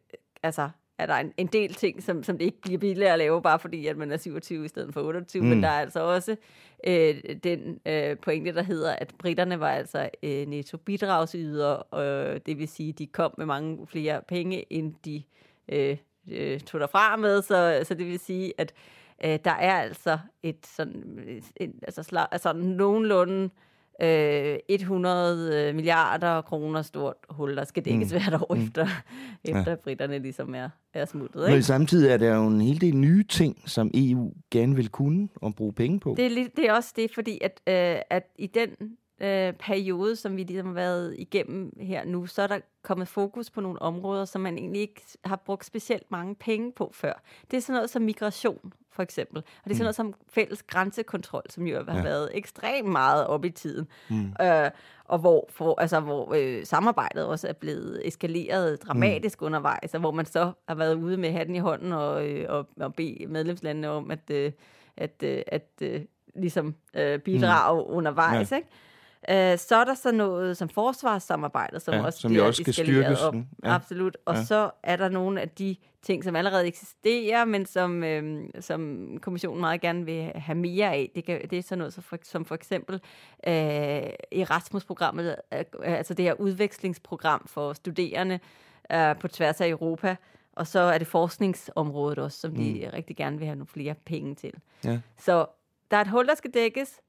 [0.43, 3.41] altså, er der en, en del ting, som, som det ikke bliver billigere at lave,
[3.41, 5.49] bare fordi at man er 27 i stedet for 28, mm.
[5.49, 6.35] men der er altså også
[6.87, 12.05] øh, den øh, pointe, der hedder, at britterne var altså øh, netto-bidragsyder, og
[12.45, 15.23] det vil sige, de kom med mange flere penge, end de
[15.71, 15.97] øh,
[16.31, 18.73] øh, tog derfra med, så, så det vil sige, at
[19.25, 21.03] øh, der er altså et sådan,
[21.57, 23.49] et, altså, slag, altså nogenlunde
[24.01, 28.19] øh, 100 øh, milliarder kroner stort hul, der skal dækkes mm.
[28.19, 28.61] hvert år mm.
[28.61, 28.87] efter,
[29.43, 29.75] efter ja.
[29.75, 31.41] britterne ligesom er, er smuttet.
[31.41, 31.55] Ikke?
[31.55, 35.29] Men samtidig er der jo en hel del nye ting, som EU gerne vil kunne
[35.35, 36.13] og bruge penge på.
[36.17, 38.69] Det er, det er også det, fordi at, øh, at i den
[39.21, 43.49] øh, periode, som vi ligesom har været igennem her nu, så er der kommet fokus
[43.49, 47.13] på nogle områder, som man egentlig ikke har brugt specielt mange penge på før.
[47.51, 49.37] Det er sådan noget som migration, for eksempel.
[49.37, 49.83] Og det er sådan mm.
[49.83, 52.03] noget som fælles grænsekontrol, som jo har ja.
[52.03, 53.87] været ekstremt meget op i tiden.
[54.09, 54.33] Mm.
[54.41, 54.71] Øh,
[55.05, 59.45] og hvor, for, altså, hvor øh, samarbejdet også er blevet eskaleret dramatisk mm.
[59.45, 62.67] undervejs, og hvor man så har været ude med hatten i hånden og, øh, og,
[62.79, 64.51] og bede medlemslandene om at, øh,
[64.97, 66.01] at, øh, at øh,
[66.35, 67.95] ligesom øh, bidrage mm.
[67.95, 68.51] undervejs.
[68.51, 68.55] Ja.
[68.55, 68.67] Ikke?
[69.29, 72.73] Øh, så er der så noget som forsvarssamarbejdet, som ja, også som bliver også skal
[72.73, 73.21] styrkes.
[73.21, 73.35] Op.
[73.35, 73.75] Ja.
[73.75, 74.17] Absolut.
[74.25, 74.43] Og ja.
[74.43, 79.61] så er der nogle af de ting, som allerede eksisterer, men som, øh, som kommissionen
[79.61, 81.11] meget gerne vil have mere af.
[81.15, 82.95] Det, kan, det er sådan noget som for, som for eksempel
[83.47, 83.53] øh,
[84.31, 88.39] Erasmus-programmet, øh, altså det her udvekslingsprogram for studerende
[88.91, 90.15] øh, på tværs af Europa.
[90.53, 92.57] Og så er det forskningsområdet også, som mm.
[92.57, 94.53] de rigtig gerne vil have nogle flere penge til.
[94.85, 94.99] Ja.
[95.17, 95.45] Så
[95.91, 96.99] der er et hul, der skal dækkes,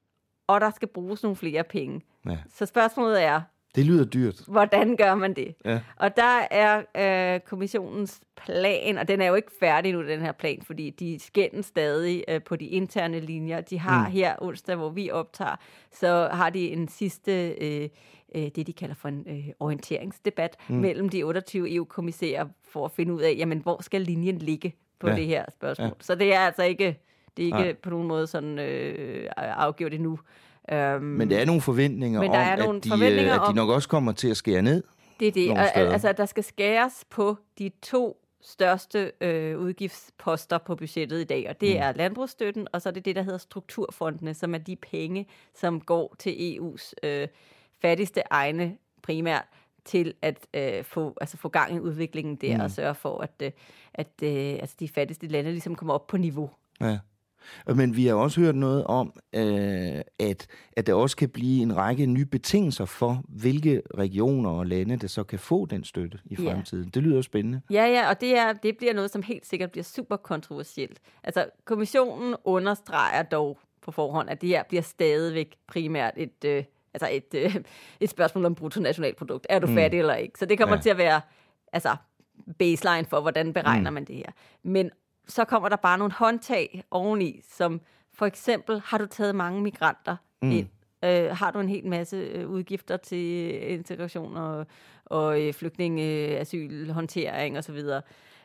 [0.55, 2.01] og der skal bruges nogle flere penge.
[2.26, 2.38] Ja.
[2.55, 3.40] Så spørgsmålet er,
[3.74, 4.42] det lyder dyrt.
[4.48, 5.55] Hvordan gør man det?
[5.64, 5.80] Ja.
[5.96, 6.82] Og der er
[7.34, 11.18] øh, kommissionens plan, og den er jo ikke færdig nu, den her plan, fordi de
[11.18, 13.61] skændes stadig øh, på de interne linjer.
[13.61, 14.12] De har mm.
[14.12, 15.57] her onsdag, hvor vi optager,
[15.92, 17.88] så har de en sidste øh,
[18.34, 20.76] øh, det, de kalder for en øh, orienteringsdebat mm.
[20.76, 25.09] mellem de 28 EU-kommissærer for at finde ud af, jamen, hvor skal linjen ligge på
[25.09, 25.16] Ja.
[25.16, 25.86] det her spørgsmål.
[25.86, 25.92] Ja.
[26.01, 27.01] Så det er altså ikke,
[27.37, 27.72] det er ikke Nej.
[27.83, 30.18] på nogen måde sådan øh, afgjort endnu.
[30.72, 33.41] Um, Men der er nogle forventninger Men der om, er nogle at, de, forventninger øh,
[33.41, 34.83] at de om- nok også kommer til at skære ned.
[35.20, 35.53] Det er det.
[35.76, 41.47] altså, at der skal skæres på de to største øh, udgiftsposter på budgettet i dag,
[41.49, 41.83] og det mm.
[41.83, 45.81] er landbrugsstøtten, og så er det det, der hedder strukturfondene, som er de penge, som
[45.81, 47.28] går til EU's øh,
[47.83, 49.45] fattigste egne primært
[49.85, 52.62] til at øh, få, altså få gang i udviklingen der, mm.
[52.62, 53.51] og sørge for, at, øh,
[53.95, 56.51] at øh, altså de fattigste lande ligesom kommer op på niveau.
[56.81, 56.99] Ja.
[57.74, 59.43] Men vi har også hørt noget om, øh,
[60.18, 64.97] at, at der også kan blive en række nye betingelser for, hvilke regioner og lande,
[64.97, 66.51] der så kan få den støtte i Ja.
[66.53, 66.88] fremtiden.
[66.95, 67.61] Det lyder spændende.
[67.70, 70.99] Ja, ja, og det, er, det bliver noget, som helt sikkert bliver super kontroversielt.
[71.24, 76.64] Altså, kommissionen understreger dog på forhånd, at det her bliver stadigvæk primært et, øh,
[76.95, 77.57] altså et, øh,
[78.01, 79.47] et spørgsmål om bruttonationalprodukt.
[79.51, 79.74] Er du Mm.
[79.74, 80.38] fattig eller ikke?
[80.38, 80.78] Så det kommer Ja.
[80.78, 80.82] ja.
[80.82, 81.20] til at være
[81.72, 81.97] altså,
[82.59, 83.95] baseline for, hvordan beregner mm.
[83.95, 84.32] man det her.
[84.62, 84.91] Men
[85.28, 87.80] så kommer der bare nogle håndtag oveni, som
[88.14, 90.50] for eksempel, har du taget mange migranter Mm.
[90.50, 90.68] ind?
[91.04, 94.66] Øh, har du en hel masse øh, udgifter til integration og,
[95.04, 97.78] og øh, flygtninge, øh, asyl, håndtering osv.?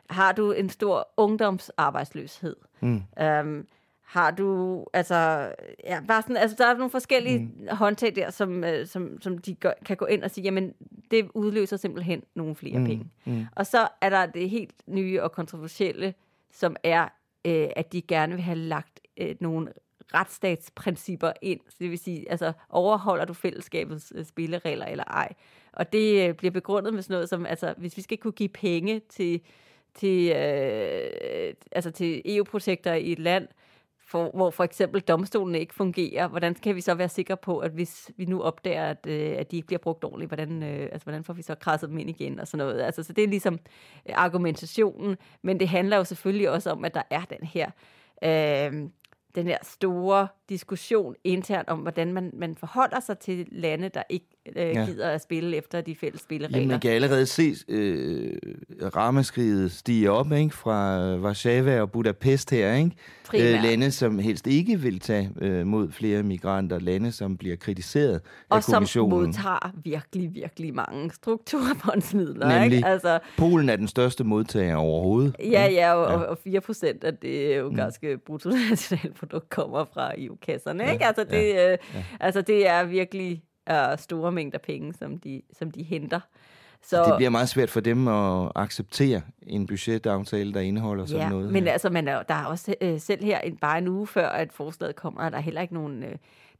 [0.09, 2.55] Har du en stor ungdomsarbejdsløshed?
[2.82, 3.01] Mm.
[3.41, 3.67] Um,
[4.01, 5.51] har du, altså,
[5.84, 7.67] ja, bare sådan, altså, der er nogle forskellige mm.
[7.71, 10.73] håndtag der, som, øh, som, som de gør, kan gå ind og sige, jamen,
[11.11, 12.86] det udløser simpelthen nogle flere mm.
[12.86, 13.09] penge.
[13.26, 13.45] Mm.
[13.55, 16.13] Og så er der det helt nye og kontroversielle,
[16.56, 17.03] som er,
[17.45, 19.74] øh, at de gerne vil have lagt øh, nogle
[20.14, 21.60] retsstatsprincipper ind.
[21.70, 25.34] Så det vil sige, altså overholder du fællesskabets øh, spilleregler eller ej?
[25.74, 28.49] Og det øh, bliver begrundet med sådan noget som, altså hvis vi skal kunne give
[28.49, 29.41] penge til,
[29.93, 33.47] til, øh, altså til EU-projekter i et land,
[34.08, 37.72] for, hvor for eksempel domstolen ikke fungerer, hvordan kan vi så være sikre på, at
[37.72, 41.03] hvis vi nu opdager, at, øh, at de ikke bliver brugt ordentligt, hvordan, øh, altså,
[41.03, 42.82] hvordan får vi så krasset dem ind igen og sådan noget.
[42.82, 43.60] Altså, så det er ligesom
[44.10, 47.70] øh, argumentationen, men det handler jo selvfølgelig også om, at der er den her
[48.24, 48.89] øh,
[49.36, 54.26] den her store diskussion internt om, hvordan man, man forholder sig til lande, der ikke
[54.56, 54.86] øh, Ja.
[54.86, 56.58] gider at spille efter de fælles spilleregler.
[56.58, 58.34] Jamen, man kan allerede se øh,
[58.96, 60.56] ramaskriget stige op ikke?
[60.56, 62.74] fra Warszawa og Budapest her.
[62.74, 62.91] Ikke?
[63.28, 63.64] Primært.
[63.64, 66.80] lande, som helst ikke vil tage øh, mod flere migranter.
[66.80, 68.20] Lande, som bliver kritiseret af
[68.50, 69.10] og som kommissionen.
[69.26, 72.60] modtager virkelig, virkelig mange strukturfondsmidler.
[72.60, 72.88] Nemlig, Ikke?
[72.88, 75.36] Altså, Polen er den største modtager overhovedet.
[75.39, 76.26] Ja, ja, og, Ja.
[76.28, 78.22] og 4 procent af det ungarske mm.
[78.26, 80.84] bruttonationalprodukt kommer fra EU-kasserne.
[80.84, 81.06] Ja, Ikke?
[81.06, 81.78] Altså, det, ja, øh,
[82.20, 86.20] altså, det er virkelig uh, store mængder penge, som de, som de henter.
[86.84, 91.30] Så, Det bliver meget svært for dem at acceptere en budgetaftale, der indeholder sådan ja,
[91.30, 91.52] noget.
[91.52, 91.72] men her.
[91.72, 94.54] altså, man er, der er også øh, selv her, en, bare en uge før, at
[94.54, 96.04] forslaget kommer, er der heller ikke nogen...
[96.04, 96.16] Øh,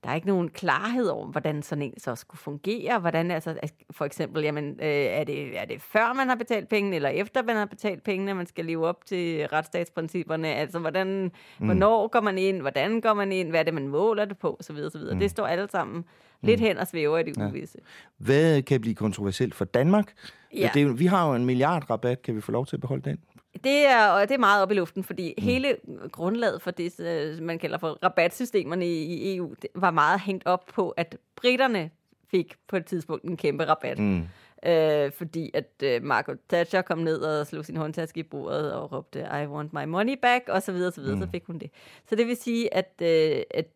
[0.06, 2.99] der er ikke nogen klarhed over, hvordan sådan en så skulle fungere.
[2.99, 3.56] Hvordan, altså,
[3.91, 7.43] for eksempel, jamen, øh, er, det, er det før man har betalt pengene, eller efter
[7.43, 10.47] man har betalt pengene, man skal leve op til retsstatsprincipperne?
[10.47, 11.66] Altså, hvordan, mm.
[11.66, 12.62] hvornår går man ind?
[12.62, 13.49] Hvordan går man ind?
[13.49, 14.58] Hvad er det, man måler det på?
[14.62, 15.14] Så videre, så videre.
[15.14, 15.20] Mm.
[15.20, 16.06] Det står alle sammen
[16.41, 17.47] lidt hen og svæver i det Ja.
[17.47, 17.78] uvisse.
[18.18, 20.14] Hvad kan blive kontroversielt for Danmark?
[20.53, 20.70] Ja.
[20.74, 22.22] Det, vi har jo en milliardrabat.
[22.22, 23.20] Kan vi få lov til at beholde den?
[23.64, 25.43] Det er, og det er meget op i luften, fordi mm.
[25.43, 25.78] hele
[26.12, 30.47] grundlaget for det, øh, man kalder for rabatsystemerne i, i EU, det var meget hængt
[30.47, 31.89] op på, at britterne
[32.32, 33.99] fik på et tidspunkt en kæmpe rabat.
[33.99, 34.24] Mm.
[34.66, 38.91] Øh, fordi at øh, Margaret Thatcher kom ned og slog sin håndtaske i bordet og
[38.91, 41.22] råbte, I want my money back, og så videre, så videre, mm.
[41.22, 41.72] så fik hun det.
[42.10, 43.68] Så det vil sige, at, øh, at,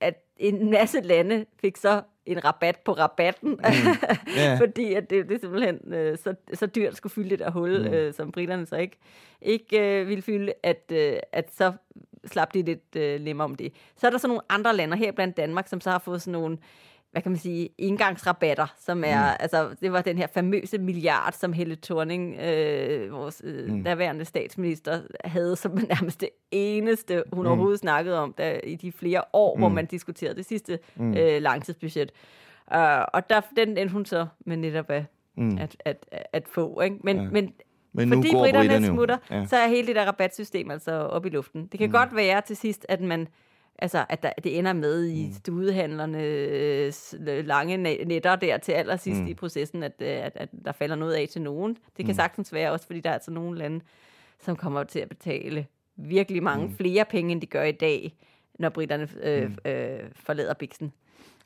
[0.00, 3.58] at en masse lande fik så en rabat på rabatten, mm.
[4.36, 4.56] Ja.
[4.66, 7.78] fordi at det, det er simpelthen øh, så, så dyrt skulle fylde det der hul,
[7.88, 7.94] Mm.
[7.94, 8.96] øh, som britterne så ikke,
[9.42, 11.72] ikke øh, ville fylde, at, øh, at så
[12.26, 13.72] slap de lidt øh, lemmer om det.
[13.96, 16.32] Så er der så nogle andre lande, her blandt Danmark, som så har fået sådan
[16.40, 16.58] nogle
[17.12, 19.36] hvad kan man sige, indgangsrabatter, som er, mm.
[19.40, 23.84] altså, det var den her famøse milliard, som Helle Thorning, øh, vores øh, Mm.
[23.84, 27.48] daværende statsminister, havde som nærmest det eneste, hun Mm.
[27.48, 29.60] overhovedet snakkede om der, i de flere år, mm.
[29.60, 31.14] hvor man diskuterede det sidste Mm.
[31.16, 32.12] øh, langtidsbudget.
[32.74, 32.78] Uh,
[33.14, 35.04] og der, den endte hun så med netop at,
[35.36, 35.58] Mm.
[35.60, 36.80] at, at, at få.
[36.80, 36.96] Ikke?
[37.04, 37.22] Men, Ja.
[37.30, 37.52] men,
[37.92, 39.46] Men nu fordi går britterne britterne smutter, ja.
[39.46, 41.66] så er hele det der rabatsystem altså op i luften.
[41.66, 41.92] Det kan mm.
[41.92, 43.28] godt være til sidst, at man
[43.82, 45.32] Altså, at der, det ender med i Mm.
[45.32, 47.14] studehandlernes
[47.44, 49.26] lange næ- netter der til allersidst Mm.
[49.26, 51.72] i processen, at, øh, at, at der falder noget af til nogen.
[51.96, 52.16] Det kan Mm.
[52.16, 53.80] sagtens være også, fordi der er altså nogle lande,
[54.40, 55.66] som kommer til at betale
[55.96, 56.76] virkelig mange Mm.
[56.76, 58.14] flere penge, end de gør i dag,
[58.58, 59.70] når britterne øh, Mm.
[59.70, 60.92] øh, forlader biksen.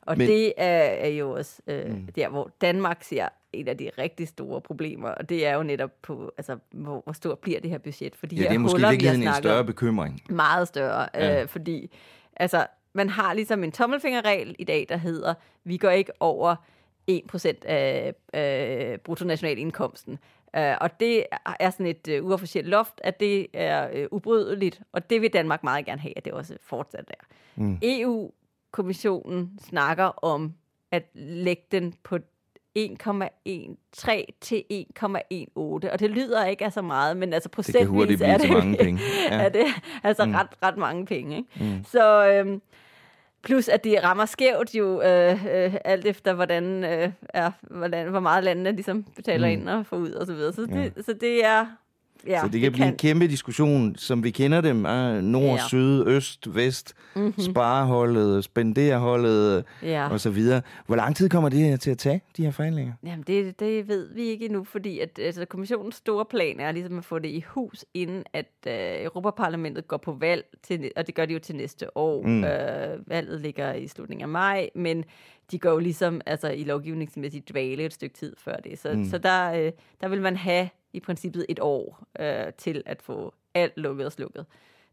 [0.02, 2.06] Og Men- det er, er jo også øh, Mm.
[2.16, 5.90] der, hvor Danmark ser et af de rigtig store problemer, og det er jo netop
[6.02, 8.16] på, altså, hvor, hvor stort bliver det her budget?
[8.16, 10.22] For de Ja, det er måske huller, vi har en større bekymring.
[10.30, 11.26] meget større, Ja.
[11.34, 11.42] ja.
[11.42, 11.90] øh, fordi
[12.36, 15.34] altså, man har ligesom en tommelfingerregel i dag, der hedder,
[15.64, 16.56] vi går ikke over
[17.10, 20.18] 1% af øh, bruttonationalindkomsten.
[20.56, 21.24] Uh, og det
[21.60, 25.64] er sådan et uh, uofficielt loft, at det er uh, ubrydeligt, og det vil Danmark
[25.64, 27.24] meget gerne have, at det også fortsat er.
[27.56, 27.78] Mm.
[27.82, 30.54] EU-kommissionen snakker om
[30.92, 32.18] at lægge den på
[32.76, 35.58] 1,13 til 1,18,
[35.92, 39.00] og det lyder ikke af så meget, men altså procentvis det er det, mange penge.
[39.30, 39.42] Ja.
[39.42, 39.66] er det
[40.02, 40.34] altså mm.
[40.34, 41.36] ret, ret mange penge.
[41.36, 41.48] Ikke?
[41.60, 41.84] Mm.
[41.84, 42.62] Så øhm,
[43.42, 48.20] plus at de rammer skævt jo øh, øh, alt efter hvordan, øh, er, hvordan hvor
[48.20, 49.52] meget landene ligesom betaler mm.
[49.52, 50.52] ind og får ud og så videre.
[50.52, 51.02] Så det, ja.
[51.02, 51.66] så det er
[52.26, 52.92] Ja, så det kan det blive kan.
[52.92, 54.76] en kæmpe diskussion, som vi kender dem.
[54.76, 55.68] Uh, nord, ja.
[55.68, 57.40] syd, øst, vest, mm-hmm.
[57.40, 60.08] spareholdet, spenderholdet ja.
[60.08, 60.62] og så videre.
[60.86, 62.92] Hvor lang tid kommer det her til at tage, de her forhandlinger?
[63.04, 66.98] Jamen, det, det ved vi ikke endnu, fordi at, altså, kommissionens store plan er ligesom
[66.98, 68.72] at få det i hus, inden at uh,
[69.04, 72.22] Europaparlamentet går på valg, til, og det gør de jo til næste år.
[72.26, 72.38] Mm.
[72.38, 75.04] Uh, valget ligger i slutningen af maj, men
[75.50, 78.78] de går jo ligesom altså, i lovgivningsmæssigt dvale et stykke tid før det.
[78.78, 79.04] Så, mm.
[79.04, 83.34] så der, uh, der vil man have i princippet et år øh, til at få
[83.54, 84.46] alt lukket og slukket.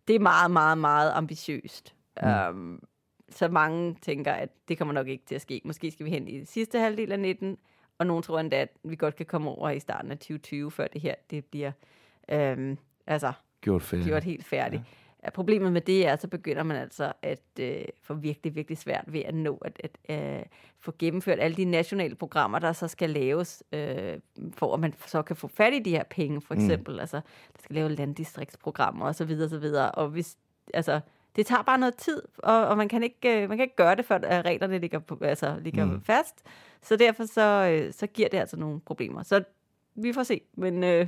[0.08, 1.96] Det er meget, meget, meget ambitiøst.
[2.24, 2.30] Mm.
[2.30, 2.84] Um,
[3.30, 5.62] så mange tænker, at det kommer nok ikke til at ske.
[5.64, 7.58] Måske skal vi hen i det sidste halvdel af 19,
[7.98, 10.88] og nogen tror endda, at vi godt kan komme over i starten af 2020, før
[10.88, 11.72] det her det bliver
[12.30, 12.78] øhm,
[13.08, 14.06] altså, gjort, færdig.
[14.06, 14.82] gjort helt færdigt.
[14.82, 15.03] Ja.
[15.32, 19.22] Problemet med det er, så begynder man altså at øh, få virkelig, virkelig svært ved
[19.22, 19.98] at nå at, at
[20.40, 20.46] øh,
[20.80, 24.20] få gennemført alle de nationale programmer, der så skal laves, øh,
[24.54, 26.62] for at man så kan få fat i de her penge, for mm.
[26.62, 26.94] eksempel.
[26.94, 27.00] Mm.
[27.00, 29.32] Altså, der skal lave landdistriktsprogrammer osv.
[29.44, 29.66] osv.
[29.94, 30.38] Og hvis,
[30.74, 31.00] altså,
[31.36, 33.96] det tager bare noget tid, og, og man, kan ikke, øh, man kan ikke gøre
[33.96, 36.02] det, før at reglerne ligger, på, altså, ligger mm.
[36.02, 36.44] fast.
[36.82, 39.24] Så derfor så, øh, så giver det altså nogle problemer.
[39.24, 39.44] Så
[39.96, 41.08] vi får se, men øh,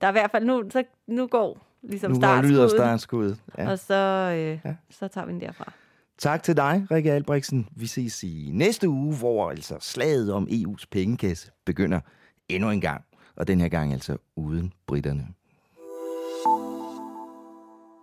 [0.00, 2.52] der er i hvert fald nu, så, nu går ligesom nu startskuddet.
[2.52, 3.40] lyder startskuddet.
[3.58, 3.70] Ja.
[3.70, 3.94] Og så,
[4.34, 4.74] øh, ja.
[4.90, 5.72] så tager vi den derfra.
[6.18, 7.68] Tak til dig, Rikke Albrechtsen.
[7.76, 12.00] Vi ses i næste uge, hvor altså slaget om EU's pengekasse begynder
[12.48, 13.04] endnu en gang.
[13.36, 15.26] Og den her gang altså uden britterne.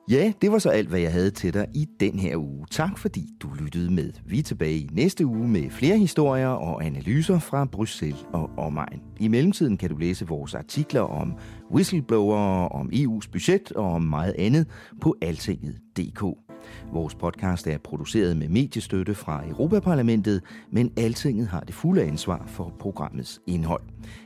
[0.09, 2.65] Ja, det var så alt, hvad jeg havde til dig i den her uge.
[2.71, 4.11] Tak fordi du lyttede med.
[4.25, 9.01] Vi er tilbage i næste uge med flere historier og analyser fra Bruxelles og omegn.
[9.19, 11.33] I mellemtiden kan du læse vores artikler om
[11.71, 14.67] whistleblower, om EU's budget og om meget andet
[15.01, 16.48] på altinget.dk.
[16.93, 20.41] Vores podcast er produceret med mediestøtte fra Europaparlamentet,
[20.71, 23.81] men Altinget har det fulde ansvar for programmets indhold.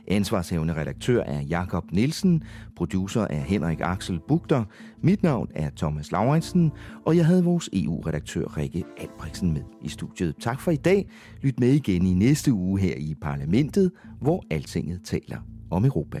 [0.08, 2.42] Ansvarshævende redaktør er Jakob Nielsen,
[2.76, 4.64] producer er Henrik Axel Bugter,
[5.00, 6.72] mit navn er Thomas Laurensen,
[7.06, 10.34] og jeg havde vores EU-redaktør Rikke Albrechtsen med i studiet.
[10.40, 11.08] Tak for i dag.
[11.42, 15.38] Lyt med igen i næste uge her i Parlamentet, hvor Altinget taler
[15.70, 16.20] om Europa.